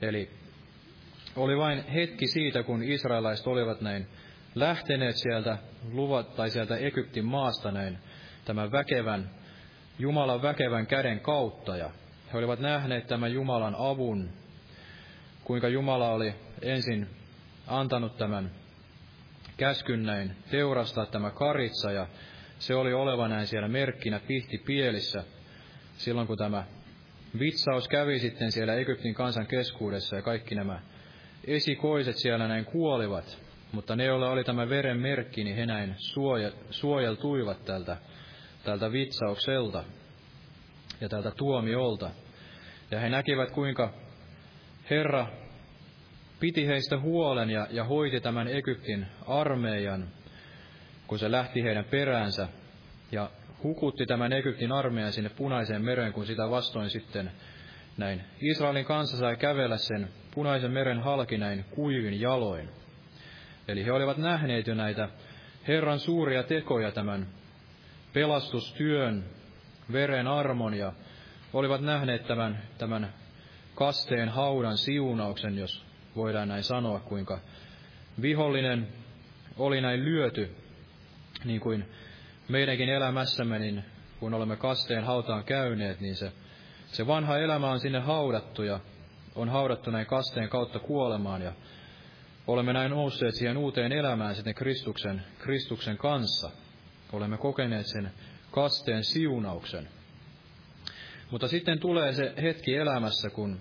[0.00, 0.41] Eli
[1.36, 4.06] oli vain hetki siitä, kun israelaiset olivat näin
[4.54, 5.58] lähteneet sieltä
[5.92, 7.98] luvat, tai sieltä Egyptin maasta näin
[8.44, 9.30] tämän väkevän,
[9.98, 11.90] Jumalan väkevän käden kautta, ja
[12.32, 14.30] he olivat nähneet tämän Jumalan avun,
[15.44, 17.06] kuinka Jumala oli ensin
[17.66, 18.50] antanut tämän
[19.56, 22.06] käskyn näin teurastaa tämä karitsa, ja
[22.58, 25.24] se oli oleva näin siellä merkkinä pihti pielissä,
[25.96, 26.64] silloin kun tämä
[27.38, 30.80] vitsaus kävi sitten siellä Egyptin kansan keskuudessa, ja kaikki nämä
[31.46, 33.38] esikoiset siellä näin kuolivat,
[33.72, 35.94] mutta ne, joilla oli tämä veren merkki, niin he näin
[36.70, 37.96] suojeltuivat tältä,
[38.64, 39.84] tältä vitsaukselta
[41.00, 42.10] ja tältä tuomiolta.
[42.90, 43.94] Ja he näkivät, kuinka
[44.90, 45.26] Herra
[46.40, 50.08] piti heistä huolen ja, ja hoiti tämän Egyptin armeijan,
[51.06, 52.48] kun se lähti heidän peräänsä,
[53.12, 53.30] ja
[53.62, 57.32] hukutti tämän Egyptin armeijan sinne punaiseen mereen, kun sitä vastoin sitten
[57.96, 62.68] näin Israelin kanssa sai kävellä sen punaisen meren halki näin kuivin jaloin.
[63.68, 65.08] Eli he olivat nähneet jo näitä
[65.68, 67.26] Herran suuria tekoja tämän
[68.12, 69.24] pelastustyön,
[69.92, 70.92] veren armon ja
[71.52, 73.14] olivat nähneet tämän, tämän
[73.74, 75.84] kasteen haudan siunauksen, jos
[76.16, 77.38] voidaan näin sanoa, kuinka
[78.22, 78.88] vihollinen
[79.56, 80.56] oli näin lyöty,
[81.44, 81.88] niin kuin
[82.48, 83.84] meidänkin elämässämme, niin
[84.20, 86.32] kun olemme kasteen hautaan käyneet, niin se,
[86.86, 88.80] se vanha elämä on sinne haudattu ja
[89.34, 91.52] on haudattu näin kasteen kautta kuolemaan ja
[92.46, 96.50] olemme näin nousseet siihen uuteen elämään sitten Kristuksen, Kristuksen kanssa.
[97.12, 98.12] Olemme kokeneet sen
[98.50, 99.88] kasteen siunauksen.
[101.30, 103.60] Mutta sitten tulee se hetki elämässä, kun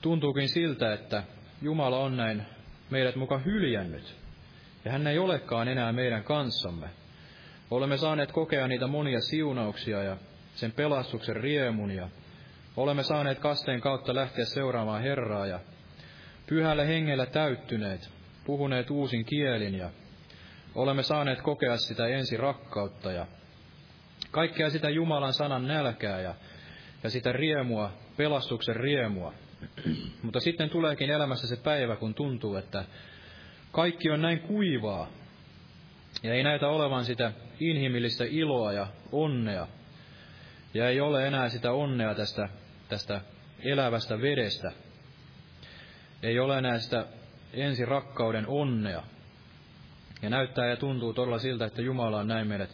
[0.00, 1.22] tuntuukin siltä, että
[1.62, 2.42] Jumala on näin
[2.90, 4.16] meidät muka hyljännyt.
[4.84, 6.90] Ja hän ei olekaan enää meidän kanssamme.
[7.70, 10.16] Olemme saaneet kokea niitä monia siunauksia ja
[10.54, 12.08] sen pelastuksen riemun ja
[12.82, 15.60] olemme saaneet kasteen kautta lähteä seuraamaan Herraa ja
[16.46, 18.10] pyhällä hengellä täyttyneet,
[18.44, 19.90] puhuneet uusin kielin ja
[20.74, 23.26] olemme saaneet kokea sitä ensi rakkautta ja
[24.30, 26.34] kaikkea sitä Jumalan sanan nälkää ja,
[27.02, 29.32] ja sitä riemua, pelastuksen riemua.
[30.22, 32.84] Mutta sitten tuleekin elämässä se päivä, kun tuntuu, että
[33.72, 35.08] kaikki on näin kuivaa,
[36.22, 39.66] ja ei näytä olevan sitä inhimillistä iloa ja onnea.
[40.74, 42.48] Ja ei ole enää sitä onnea tästä,
[42.88, 43.20] tästä
[43.64, 44.72] elävästä vedestä.
[46.22, 47.06] Ei ole enää sitä
[47.52, 49.02] ensi rakkauden onnea.
[50.22, 52.70] Ja näyttää ja tuntuu todella siltä, että Jumala on näin meidät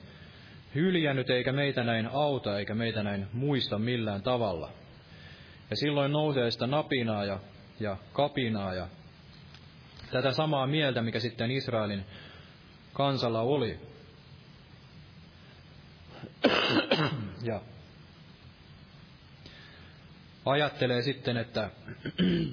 [0.74, 4.70] hyljännyt, eikä meitä näin auta, eikä meitä näin muista millään tavalla.
[5.70, 7.40] Ja silloin nousee sitä napinaa ja,
[7.80, 8.88] ja kapinaa ja
[10.10, 12.04] tätä samaa mieltä, mikä sitten Israelin
[12.92, 13.80] kansalla oli.
[17.42, 17.60] Ja
[20.44, 21.70] ajattelee sitten, että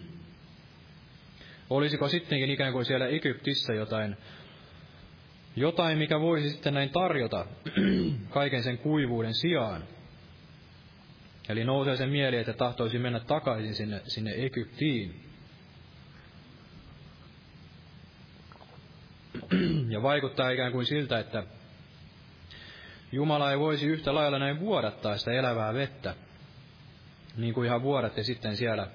[1.69, 4.17] olisiko sittenkin ikään kuin siellä Egyptissä jotain,
[5.55, 7.45] jotain, mikä voisi sitten näin tarjota
[8.29, 9.83] kaiken sen kuivuuden sijaan.
[11.49, 15.31] Eli nousee sen mieli, että tahtoisi mennä takaisin sinne, sinne Egyptiin.
[19.89, 21.43] Ja vaikuttaa ikään kuin siltä, että
[23.11, 26.15] Jumala ei voisi yhtä lailla näin vuodattaa sitä elävää vettä,
[27.37, 28.87] niin kuin ihan vuodatte sitten siellä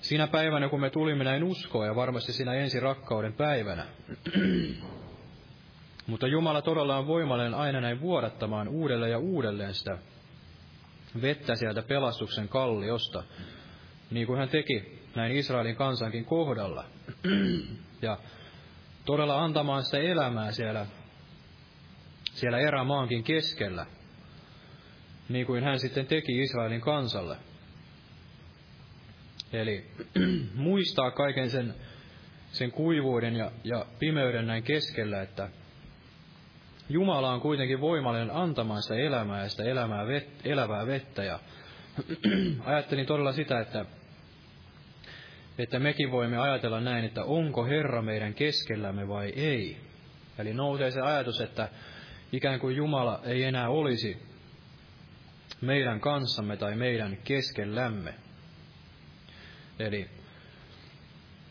[0.00, 3.86] Siinä päivänä, kun me tulimme näin uskoa ja varmasti siinä ensi rakkauden päivänä.
[6.06, 9.98] Mutta Jumala todella on voimallinen aina näin vuodattamaan uudelleen ja uudelleen sitä
[11.22, 13.22] vettä sieltä pelastuksen kalliosta,
[14.10, 16.84] niin kuin hän teki näin Israelin kansankin kohdalla.
[18.02, 18.18] ja
[19.04, 20.86] todella antamaan sitä elämää siellä,
[22.34, 23.86] siellä erämaankin keskellä,
[25.28, 27.36] niin kuin hän sitten teki Israelin kansalle.
[29.52, 29.86] Eli
[30.54, 31.74] muistaa kaiken sen,
[32.52, 35.48] sen kuivuuden ja, ja pimeyden näin keskellä, että
[36.88, 41.24] Jumala on kuitenkin voimallinen antamaan sitä elämää ja sitä elämää vet, elävää vettä.
[41.24, 41.38] Ja
[42.64, 43.84] ajattelin todella sitä, että,
[45.58, 49.76] että mekin voimme ajatella näin, että onko Herra meidän keskellämme vai ei.
[50.38, 51.68] Eli nousee se ajatus, että
[52.32, 54.22] ikään kuin Jumala ei enää olisi
[55.66, 58.14] meidän kanssamme tai meidän keskellämme.
[59.78, 60.10] Eli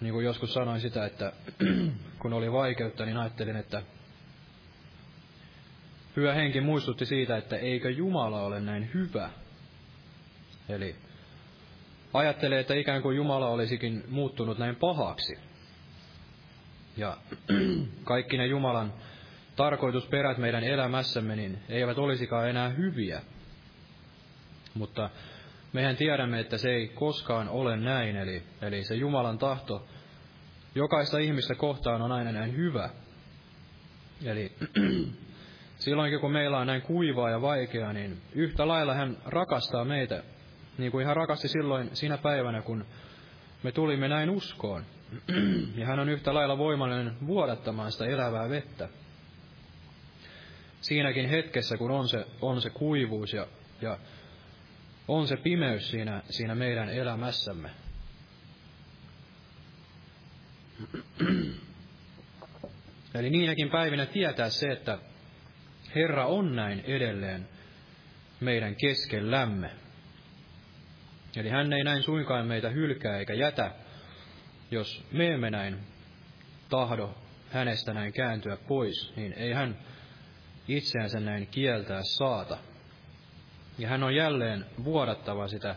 [0.02, 1.34] niin kuin joskus sanoin sitä, että
[2.20, 3.82] kun oli vaikeutta, niin ajattelin, että
[6.16, 9.30] Pyhä henki muistutti siitä, että eikö Jumala ole näin hyvä.
[10.70, 10.96] Eli
[12.14, 15.40] ajattelee, että ikään kuin Jumala olisikin muuttunut näin pahaksi.
[16.98, 17.18] Ja
[18.04, 18.94] kaikki ne Jumalan
[19.56, 23.22] tarkoitusperät meidän elämässämme niin eivät olisikaan enää hyviä.
[24.76, 25.10] Mutta
[25.74, 29.88] mehän tiedämme, että se ei koskaan ole näin, eli, eli se Jumalan tahto
[30.76, 32.90] jokaista ihmistä kohtaan on aina näin hyvä.
[34.26, 34.52] Eli
[35.86, 40.24] silloinkin kun meillä on näin kuivaa ja vaikeaa, niin yhtä lailla hän rakastaa meitä,
[40.78, 42.86] niin kuin hän rakasti silloin sinä päivänä, kun
[43.64, 44.84] me tulimme näin uskoon.
[45.78, 48.90] Ja hän on yhtä lailla voimallinen vuodattamaan sitä elävää vettä.
[50.82, 53.48] Siinäkin hetkessä, kun on se, on se kuivuus ja,
[53.82, 53.98] ja
[55.08, 57.70] on se pimeys siinä, siinä meidän elämässämme.
[63.14, 64.98] Eli niinäkin päivinä tietää se, että
[65.96, 67.50] Herra on näin edelleen
[68.40, 69.72] meidän keskellämme.
[71.36, 73.72] Eli hän ei näin suinkaan meitä hylkää eikä jätä,
[74.72, 75.80] jos me emme näin
[76.70, 77.16] tahdo
[77.50, 79.78] hänestä näin kääntyä pois, niin ei hän
[80.68, 82.58] itseänsä näin kieltää saata.
[83.78, 85.76] Ja hän on jälleen vuodattava sitä,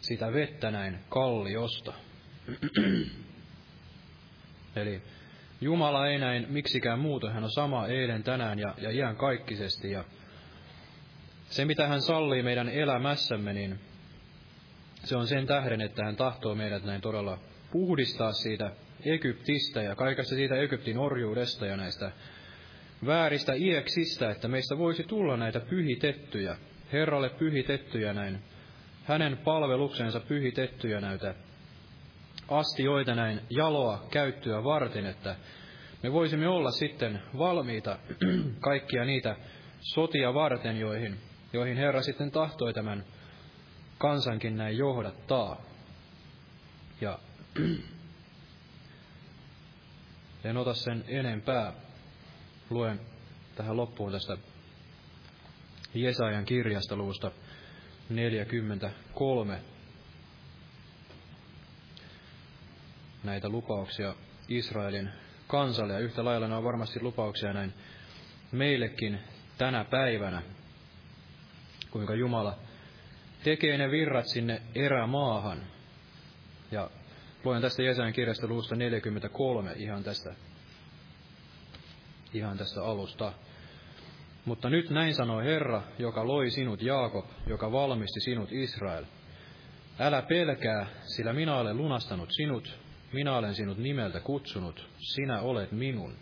[0.00, 1.92] sitä vettä näin kalliosta.
[4.76, 5.02] Eli
[5.60, 9.90] Jumala ei näin miksikään muutu, hän on sama eilen, tänään ja, ja iän kaikkisesti.
[9.90, 10.04] Ja
[11.48, 13.80] se, mitä hän sallii meidän elämässämme, niin
[15.04, 17.38] se on sen tähden, että hän tahtoo meidät näin todella
[17.72, 18.70] puhdistaa siitä
[19.04, 22.12] Egyptistä ja kaikesta siitä Egyptin orjuudesta ja näistä
[23.06, 26.56] vääristä ieksistä, että meistä voisi tulla näitä pyhitettyjä,
[26.92, 28.38] Herralle pyhitettyjä näin,
[29.04, 31.34] hänen palveluksensa pyhitettyjä näitä
[32.48, 35.36] astioita näin jaloa käyttöä varten, että
[36.02, 37.98] me voisimme olla sitten valmiita
[38.60, 39.36] kaikkia niitä
[39.80, 41.18] sotia varten, joihin,
[41.52, 43.04] joihin Herra sitten tahtoi tämän
[43.98, 45.62] kansankin näin johdattaa.
[47.00, 47.18] Ja
[50.44, 51.72] en ota sen enempää.
[52.70, 53.00] Luen
[53.56, 54.36] tähän loppuun tästä
[55.96, 57.30] Jesajan kirjasta luusta
[58.08, 59.60] 43
[63.24, 64.14] näitä lupauksia
[64.48, 65.10] Israelin
[65.46, 67.74] kansalle, ja yhtä lailla ne on varmasti lupauksia näin
[68.52, 69.18] meillekin
[69.58, 70.42] tänä päivänä,
[71.90, 72.58] kuinka Jumala
[73.44, 75.66] tekee ne virrat sinne erämaahan.
[76.70, 76.90] Ja
[77.44, 80.34] luen tästä Jesajan kirjasta luusta 43 ihan tästä,
[82.34, 83.32] ihan tästä alusta.
[84.46, 89.04] Mutta nyt näin sanoi Herra, joka loi sinut Jaakob, joka valmisti sinut Israel.
[89.98, 92.78] Älä pelkää, sillä minä olen lunastanut sinut,
[93.12, 96.14] minä olen sinut nimeltä kutsunut, sinä olet minun.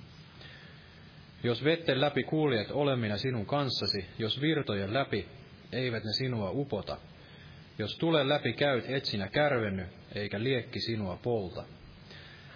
[1.43, 5.29] Jos vetten läpi kuljet, olen minä sinun kanssasi, jos virtojen läpi,
[5.73, 6.97] eivät ne sinua upota.
[7.79, 11.65] Jos tule läpi käyt, et sinä kärvenny, eikä liekki sinua polta.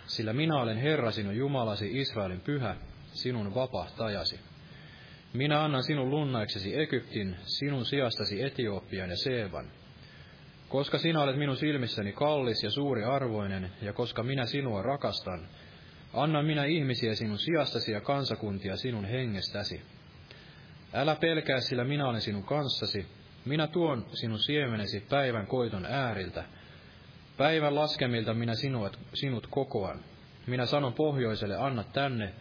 [0.07, 2.77] Sillä minä olen Herra sinun Jumalasi, Israelin pyhä,
[3.13, 4.41] sinun vapahtajasi.
[5.33, 9.71] Minä annan sinun lunnaiksesi Egyptin, sinun sijastasi Etiopian ja Seevan.
[10.69, 15.49] Koska sinä olet minun silmissäni kallis ja suuri arvoinen, ja koska minä sinua rakastan,
[16.13, 19.83] annan minä ihmisiä sinun sijastasi ja kansakuntia sinun hengestäsi.
[20.93, 23.07] Älä pelkää, sillä minä olen sinun kanssasi.
[23.45, 26.45] Minä tuon sinun siemenesi päivän koiton ääriltä.
[27.37, 30.05] Päivän laskemilta minä sinut, sinut kokoan.
[30.47, 32.35] Minä sanon pohjoiselle, anna tänne,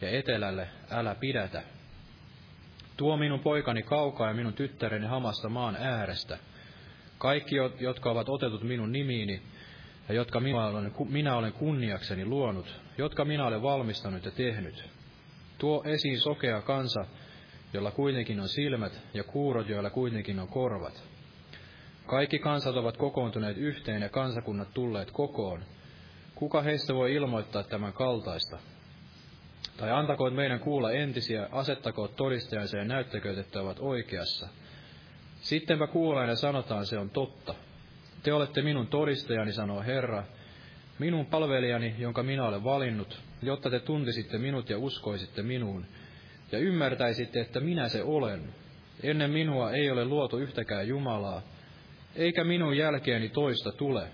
[0.00, 1.75] ja etelälle, älä pidätä.
[2.96, 6.38] Tuo minun poikani kaukaa ja minun tyttäreni hamasta maan äärestä–
[7.18, 9.42] kaikki, jotka ovat otetut minun nimiini,
[10.08, 14.84] ja jotka minä olen, minä olen kunniakseni luonut, jotka minä olen valmistanut ja tehnyt.
[15.58, 17.06] Tuo esiin sokea kansa,
[17.72, 21.02] jolla kuitenkin on silmät, ja kuurot, joilla kuitenkin on korvat.
[22.06, 25.64] Kaikki kansat ovat kokoontuneet yhteen ja kansakunnat tulleet kokoon.
[26.34, 28.58] Kuka heistä voi ilmoittaa tämän kaltaista?
[29.76, 34.48] Tai antakoot meidän kuulla entisiä, asettakoot todistajansa ja näyttäkööt, että ovat oikeassa.
[35.40, 37.54] Sittenpä kuullaan ja sanotaan, se on totta.
[38.22, 40.24] Te olette minun todistajani, sanoo Herra,
[40.98, 45.86] minun palvelijani, jonka minä olen valinnut, jotta te tuntisitte minut ja uskoisitte minuun,
[46.52, 48.54] ja ymmärtäisitte, että minä se olen.
[49.02, 51.42] Ennen minua ei ole luotu yhtäkään Jumalaa,
[52.14, 54.08] eikä minun jälkeeni toista tule.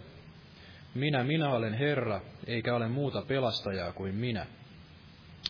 [0.94, 4.46] Minä, minä olen Herra, eikä ole muuta pelastajaa kuin minä.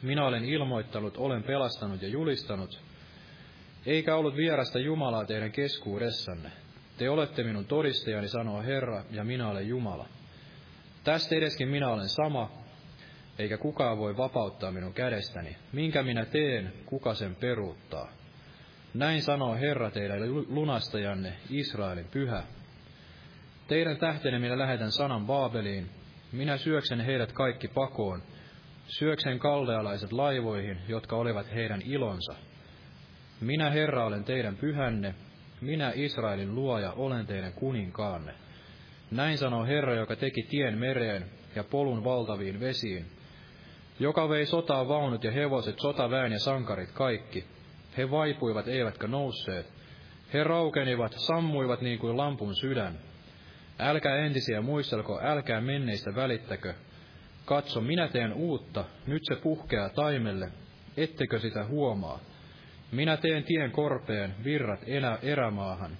[0.03, 2.81] Minä olen ilmoittanut, olen pelastanut ja julistanut,
[3.87, 6.51] eikä ollut vierasta Jumalaa teidän keskuudessanne.
[6.99, 10.09] Te olette minun todistajani, sanoo Herra, ja minä olen Jumala.
[11.05, 12.51] Tästä edeskin minä olen sama,
[13.39, 15.57] eikä kukaan voi vapauttaa minun kädestäni.
[15.73, 18.13] Minkä minä teen, kuka sen peruuttaa.
[18.95, 22.43] Näin sanoo Herra teidän lunastajanne, Israelin pyhä.
[23.69, 25.91] Teidän tähtenne minä lähetän sanan Baabeliin.
[26.33, 28.23] Minä syöksen heidät kaikki pakoon.
[28.87, 32.35] Syöksen kaldealaiset laivoihin, jotka olivat heidän ilonsa.
[33.41, 35.15] Minä Herra olen teidän pyhänne,
[35.61, 38.35] minä Israelin luoja olen teidän kuninkaanne.
[39.11, 43.07] Näin sanoo Herra, joka teki tien mereen ja polun valtaviin vesiin,
[44.01, 47.45] joka vei sotaa vaunut ja hevoset, sotaväen ja sankarit kaikki.
[47.97, 49.73] He vaipuivat eivätkä nousseet.
[50.33, 52.99] He raukenivat, sammuivat niin kuin lampun sydän.
[53.79, 56.75] Älkää entisiä muistelko, älkää menneistä välittäkö.
[57.45, 60.49] Katso, minä teen uutta, nyt se puhkeaa taimelle,
[60.97, 62.19] ettekö sitä huomaa.
[62.93, 65.99] Minä teen tien korpeen, virrat elä, erämaahan.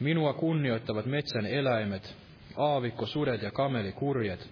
[0.00, 2.16] Minua kunnioittavat metsän eläimet,
[2.56, 4.50] aavikko, sudet ja kamelikurjet.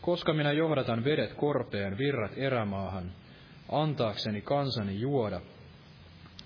[0.00, 3.12] Koska minä johdatan vedet korpeen, virrat erämaahan,
[3.72, 5.40] antaakseni kansani juoda,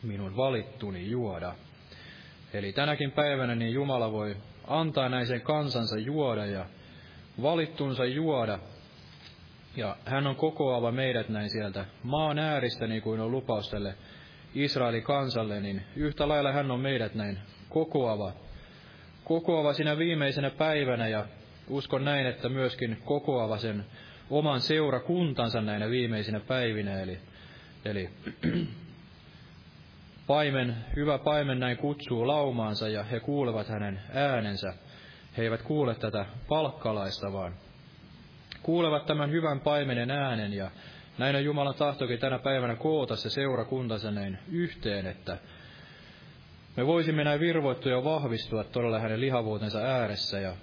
[0.02, 1.54] minun valittuni juoda.
[2.52, 4.36] Eli tänäkin päivänä niin Jumala voi
[4.66, 6.66] antaa näin sen kansansa juoda ja
[7.42, 8.58] valittunsa juoda.
[9.76, 13.94] Ja hän on kokoava meidät näin sieltä maan ääristä, niin kuin on lupaus tälle
[14.54, 18.32] Israelin kansalle, niin yhtä lailla hän on meidät näin kokoava,
[19.24, 21.26] kokoava sinä viimeisenä päivänä ja
[21.68, 23.84] uskon näin, että myöskin kokoava sen
[24.30, 27.00] oman seurakuntansa näinä viimeisinä päivinä.
[27.00, 27.18] Eli,
[27.84, 28.10] eli
[30.26, 34.74] paimen, hyvä paimen näin kutsuu laumaansa ja he kuulevat hänen äänensä.
[35.36, 37.54] He eivät kuule tätä palkkalaista, vaan
[38.62, 40.70] kuulevat tämän hyvän paimenen äänen ja
[41.18, 45.38] näin on Jumalan tahtokin tänä päivänä koota se seurakuntansa näin yhteen, että
[46.76, 50.54] me voisimme näin virvoittua vahvistua todella hänen lihavuutensa ääressä ja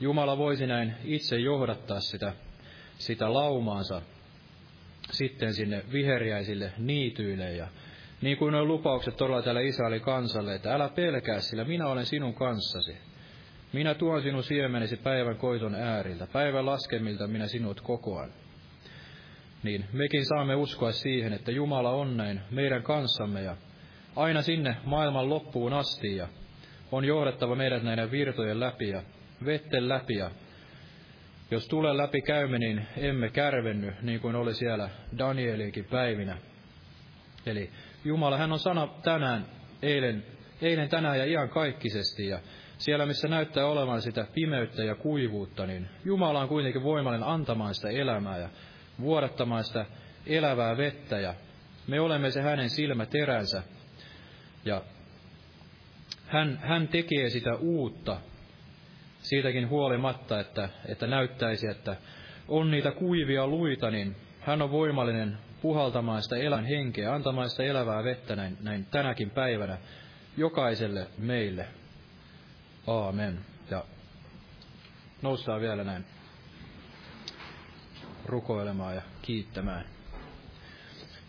[0.00, 2.32] Jumala voisi näin itse johdattaa sitä,
[2.98, 4.02] sitä laumaansa
[5.10, 7.68] sitten sinne viheriäisille niityille ja
[8.22, 12.34] niin kuin on lupaukset todella täällä Israelin kansalle, että älä pelkää, sillä minä olen sinun
[12.34, 12.96] kanssasi.
[13.72, 18.32] Minä tuon sinun siemenesi päivän koiton ääriltä, päivän laskemilta minä sinut kokoan
[19.62, 23.56] niin mekin saamme uskoa siihen, että Jumala on näin meidän kanssamme ja
[24.16, 26.28] aina sinne maailman loppuun asti ja
[26.92, 29.02] on johdettava meidät näiden virtojen läpi ja
[29.44, 30.30] vetten läpi ja
[31.50, 36.38] jos tulee läpi käymme, niin emme kärvenny, niin kuin oli siellä Danieliinkin päivinä.
[37.46, 37.70] Eli
[38.04, 39.46] Jumala, hän on sana tänään,
[39.82, 40.24] eilen,
[40.62, 42.26] eilen tänään ja ihan kaikkisesti.
[42.26, 42.38] Ja
[42.78, 47.88] siellä, missä näyttää olevan sitä pimeyttä ja kuivuutta, niin Jumala on kuitenkin voimallinen antamaan sitä
[47.88, 48.38] elämää.
[48.38, 48.48] Ja
[49.00, 49.86] vuodattamaan sitä
[50.26, 51.34] elävää vettä ja
[51.86, 53.62] me olemme se hänen silmäteränsä.
[54.64, 54.82] Ja
[56.26, 58.16] hän, hän tekee sitä uutta
[59.22, 61.96] siitäkin huolimatta, että, että näyttäisi, että
[62.48, 68.04] on niitä kuivia luita, niin hän on voimallinen puhaltamaan sitä elän henkeä, antamaan sitä elävää
[68.04, 69.78] vettä näin, näin tänäkin päivänä
[70.36, 71.66] jokaiselle meille.
[72.88, 73.38] Aamen.
[73.70, 73.84] Ja
[75.22, 76.04] noustaan vielä näin
[78.26, 79.84] rukoilemaan ja kiittämään.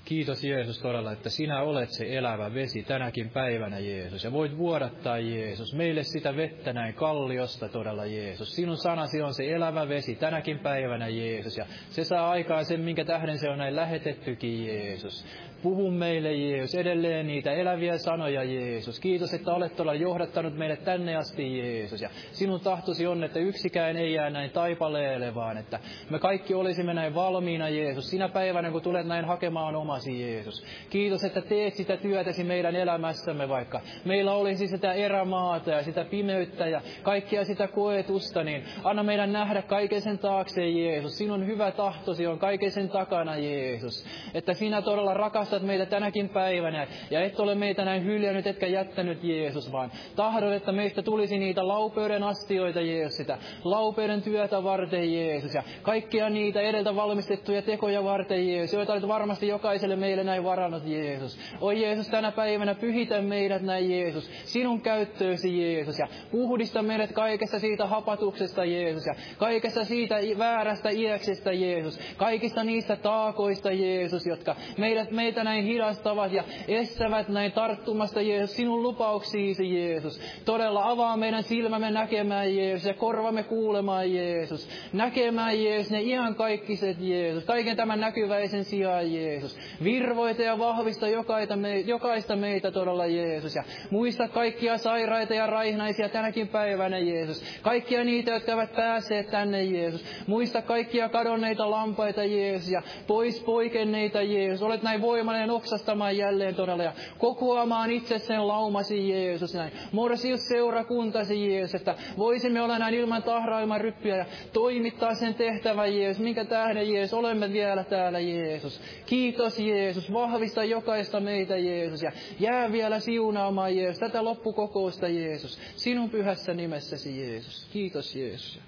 [0.05, 4.23] Kiitos Jeesus todella, että sinä olet se elävä vesi tänäkin päivänä Jeesus.
[4.23, 8.55] Ja voit vuodattaa Jeesus meille sitä vettä näin kalliosta todella Jeesus.
[8.55, 11.57] Sinun sanasi on se elävä vesi tänäkin päivänä Jeesus.
[11.57, 15.25] Ja se saa aikaan sen, minkä tähden se on näin lähetettykin Jeesus.
[15.63, 18.99] Puhu meille, Jeesus, edelleen niitä eläviä sanoja, Jeesus.
[18.99, 22.01] Kiitos, että olet tuolla johdattanut meidät tänne asti, Jeesus.
[22.01, 25.79] Ja sinun tahtosi on, että yksikään ei jää näin taipaleelle, vaan että
[26.09, 28.09] me kaikki olisimme näin valmiina, Jeesus.
[28.09, 30.65] Sinä päivänä, kun tulet näin hakemaan omasi, Jeesus.
[30.89, 36.67] Kiitos, että teet sitä työtäsi meidän elämässämme, vaikka meillä olisi sitä erämaata ja sitä pimeyttä
[36.67, 41.17] ja kaikkia sitä koetusta, niin anna meidän nähdä kaiken sen taakse, Jeesus.
[41.17, 44.05] Sinun hyvä tahtosi on kaiken sen takana, Jeesus.
[44.33, 46.87] Että sinä todella rakastat rakastat meitä tänäkin päivänä.
[47.11, 51.67] Ja et ole meitä näin hyljännyt etkä jättänyt Jeesus, vaan tahdot, että meistä tulisi niitä
[51.67, 55.53] laupeuden astioita Jeesus, sitä laupeuden työtä varten Jeesus.
[55.53, 60.83] Ja kaikkia niitä edeltä valmistettuja tekoja varten Jeesus, joita olet varmasti jokaiselle meille näin varannut
[60.85, 61.39] Jeesus.
[61.61, 65.99] Oi Jeesus, tänä päivänä pyhitä meidät näin Jeesus, sinun käyttöösi Jeesus.
[65.99, 69.05] Ja puhdista meidät kaikesta siitä hapatuksesta Jeesus.
[69.05, 76.31] Ja kaikesta siitä väärästä iäksestä Jeesus, kaikista niistä taakoista Jeesus, jotka meidät, meitä näin hidastavat
[76.31, 80.21] ja estävät näin tarttumasta Jeesus sinun lupauksiisi Jeesus.
[80.45, 84.69] Todella avaa meidän silmämme näkemään Jeesus ja korvamme kuulemaan Jeesus.
[84.93, 86.01] Näkemään Jeesus ne
[86.37, 89.57] kaikkiset Jeesus, kaiken tämän näkyväisen sijaan Jeesus.
[89.83, 96.09] Virvoita ja vahvista jokaista, me, jokaista meitä todella Jeesus ja muista kaikkia sairaita ja raihnaisia
[96.09, 97.59] tänäkin päivänä Jeesus.
[97.61, 100.05] Kaikkia niitä, jotka ovat päässeet tänne Jeesus.
[100.27, 104.63] Muista kaikkia kadonneita lampaita Jeesus ja pois poikenneita Jeesus.
[104.63, 109.71] Olet näin voimallinen oksastamaan jälleen todella ja kokoamaan itse sen laumasi Jeesus näin.
[109.91, 115.97] Morsius seurakuntasi Jeesus, että voisimme olla näin ilman tahraa, ilman ryppyjä ja toimittaa sen tehtävän
[115.97, 116.23] Jeesus.
[116.23, 118.81] Minkä tähden Jeesus, olemme vielä täällä Jeesus.
[119.05, 125.59] Kiitos Jeesus, vahvista jokaista meitä Jeesus ja jää vielä siunaamaan Jeesus tätä loppukokousta Jeesus.
[125.75, 127.69] Sinun pyhässä nimessäsi Jeesus.
[127.73, 128.59] Kiitos Jeesus.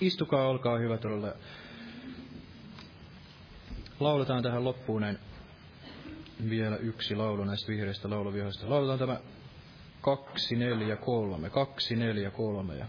[0.00, 1.32] Istukaa, olkaa hyvät olla.
[4.00, 5.18] Lauletaan tähän loppuun näin
[6.50, 8.70] vielä yksi laulu näistä vihreistä lauluvihoista.
[8.70, 9.20] Lauletaan tämä
[10.00, 11.50] kaksi, neljä, kolme.
[11.50, 12.76] Kaksi, neljä, kolme.
[12.76, 12.86] Ja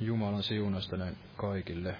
[0.00, 1.96] Jumalan siunasta näin kaikille.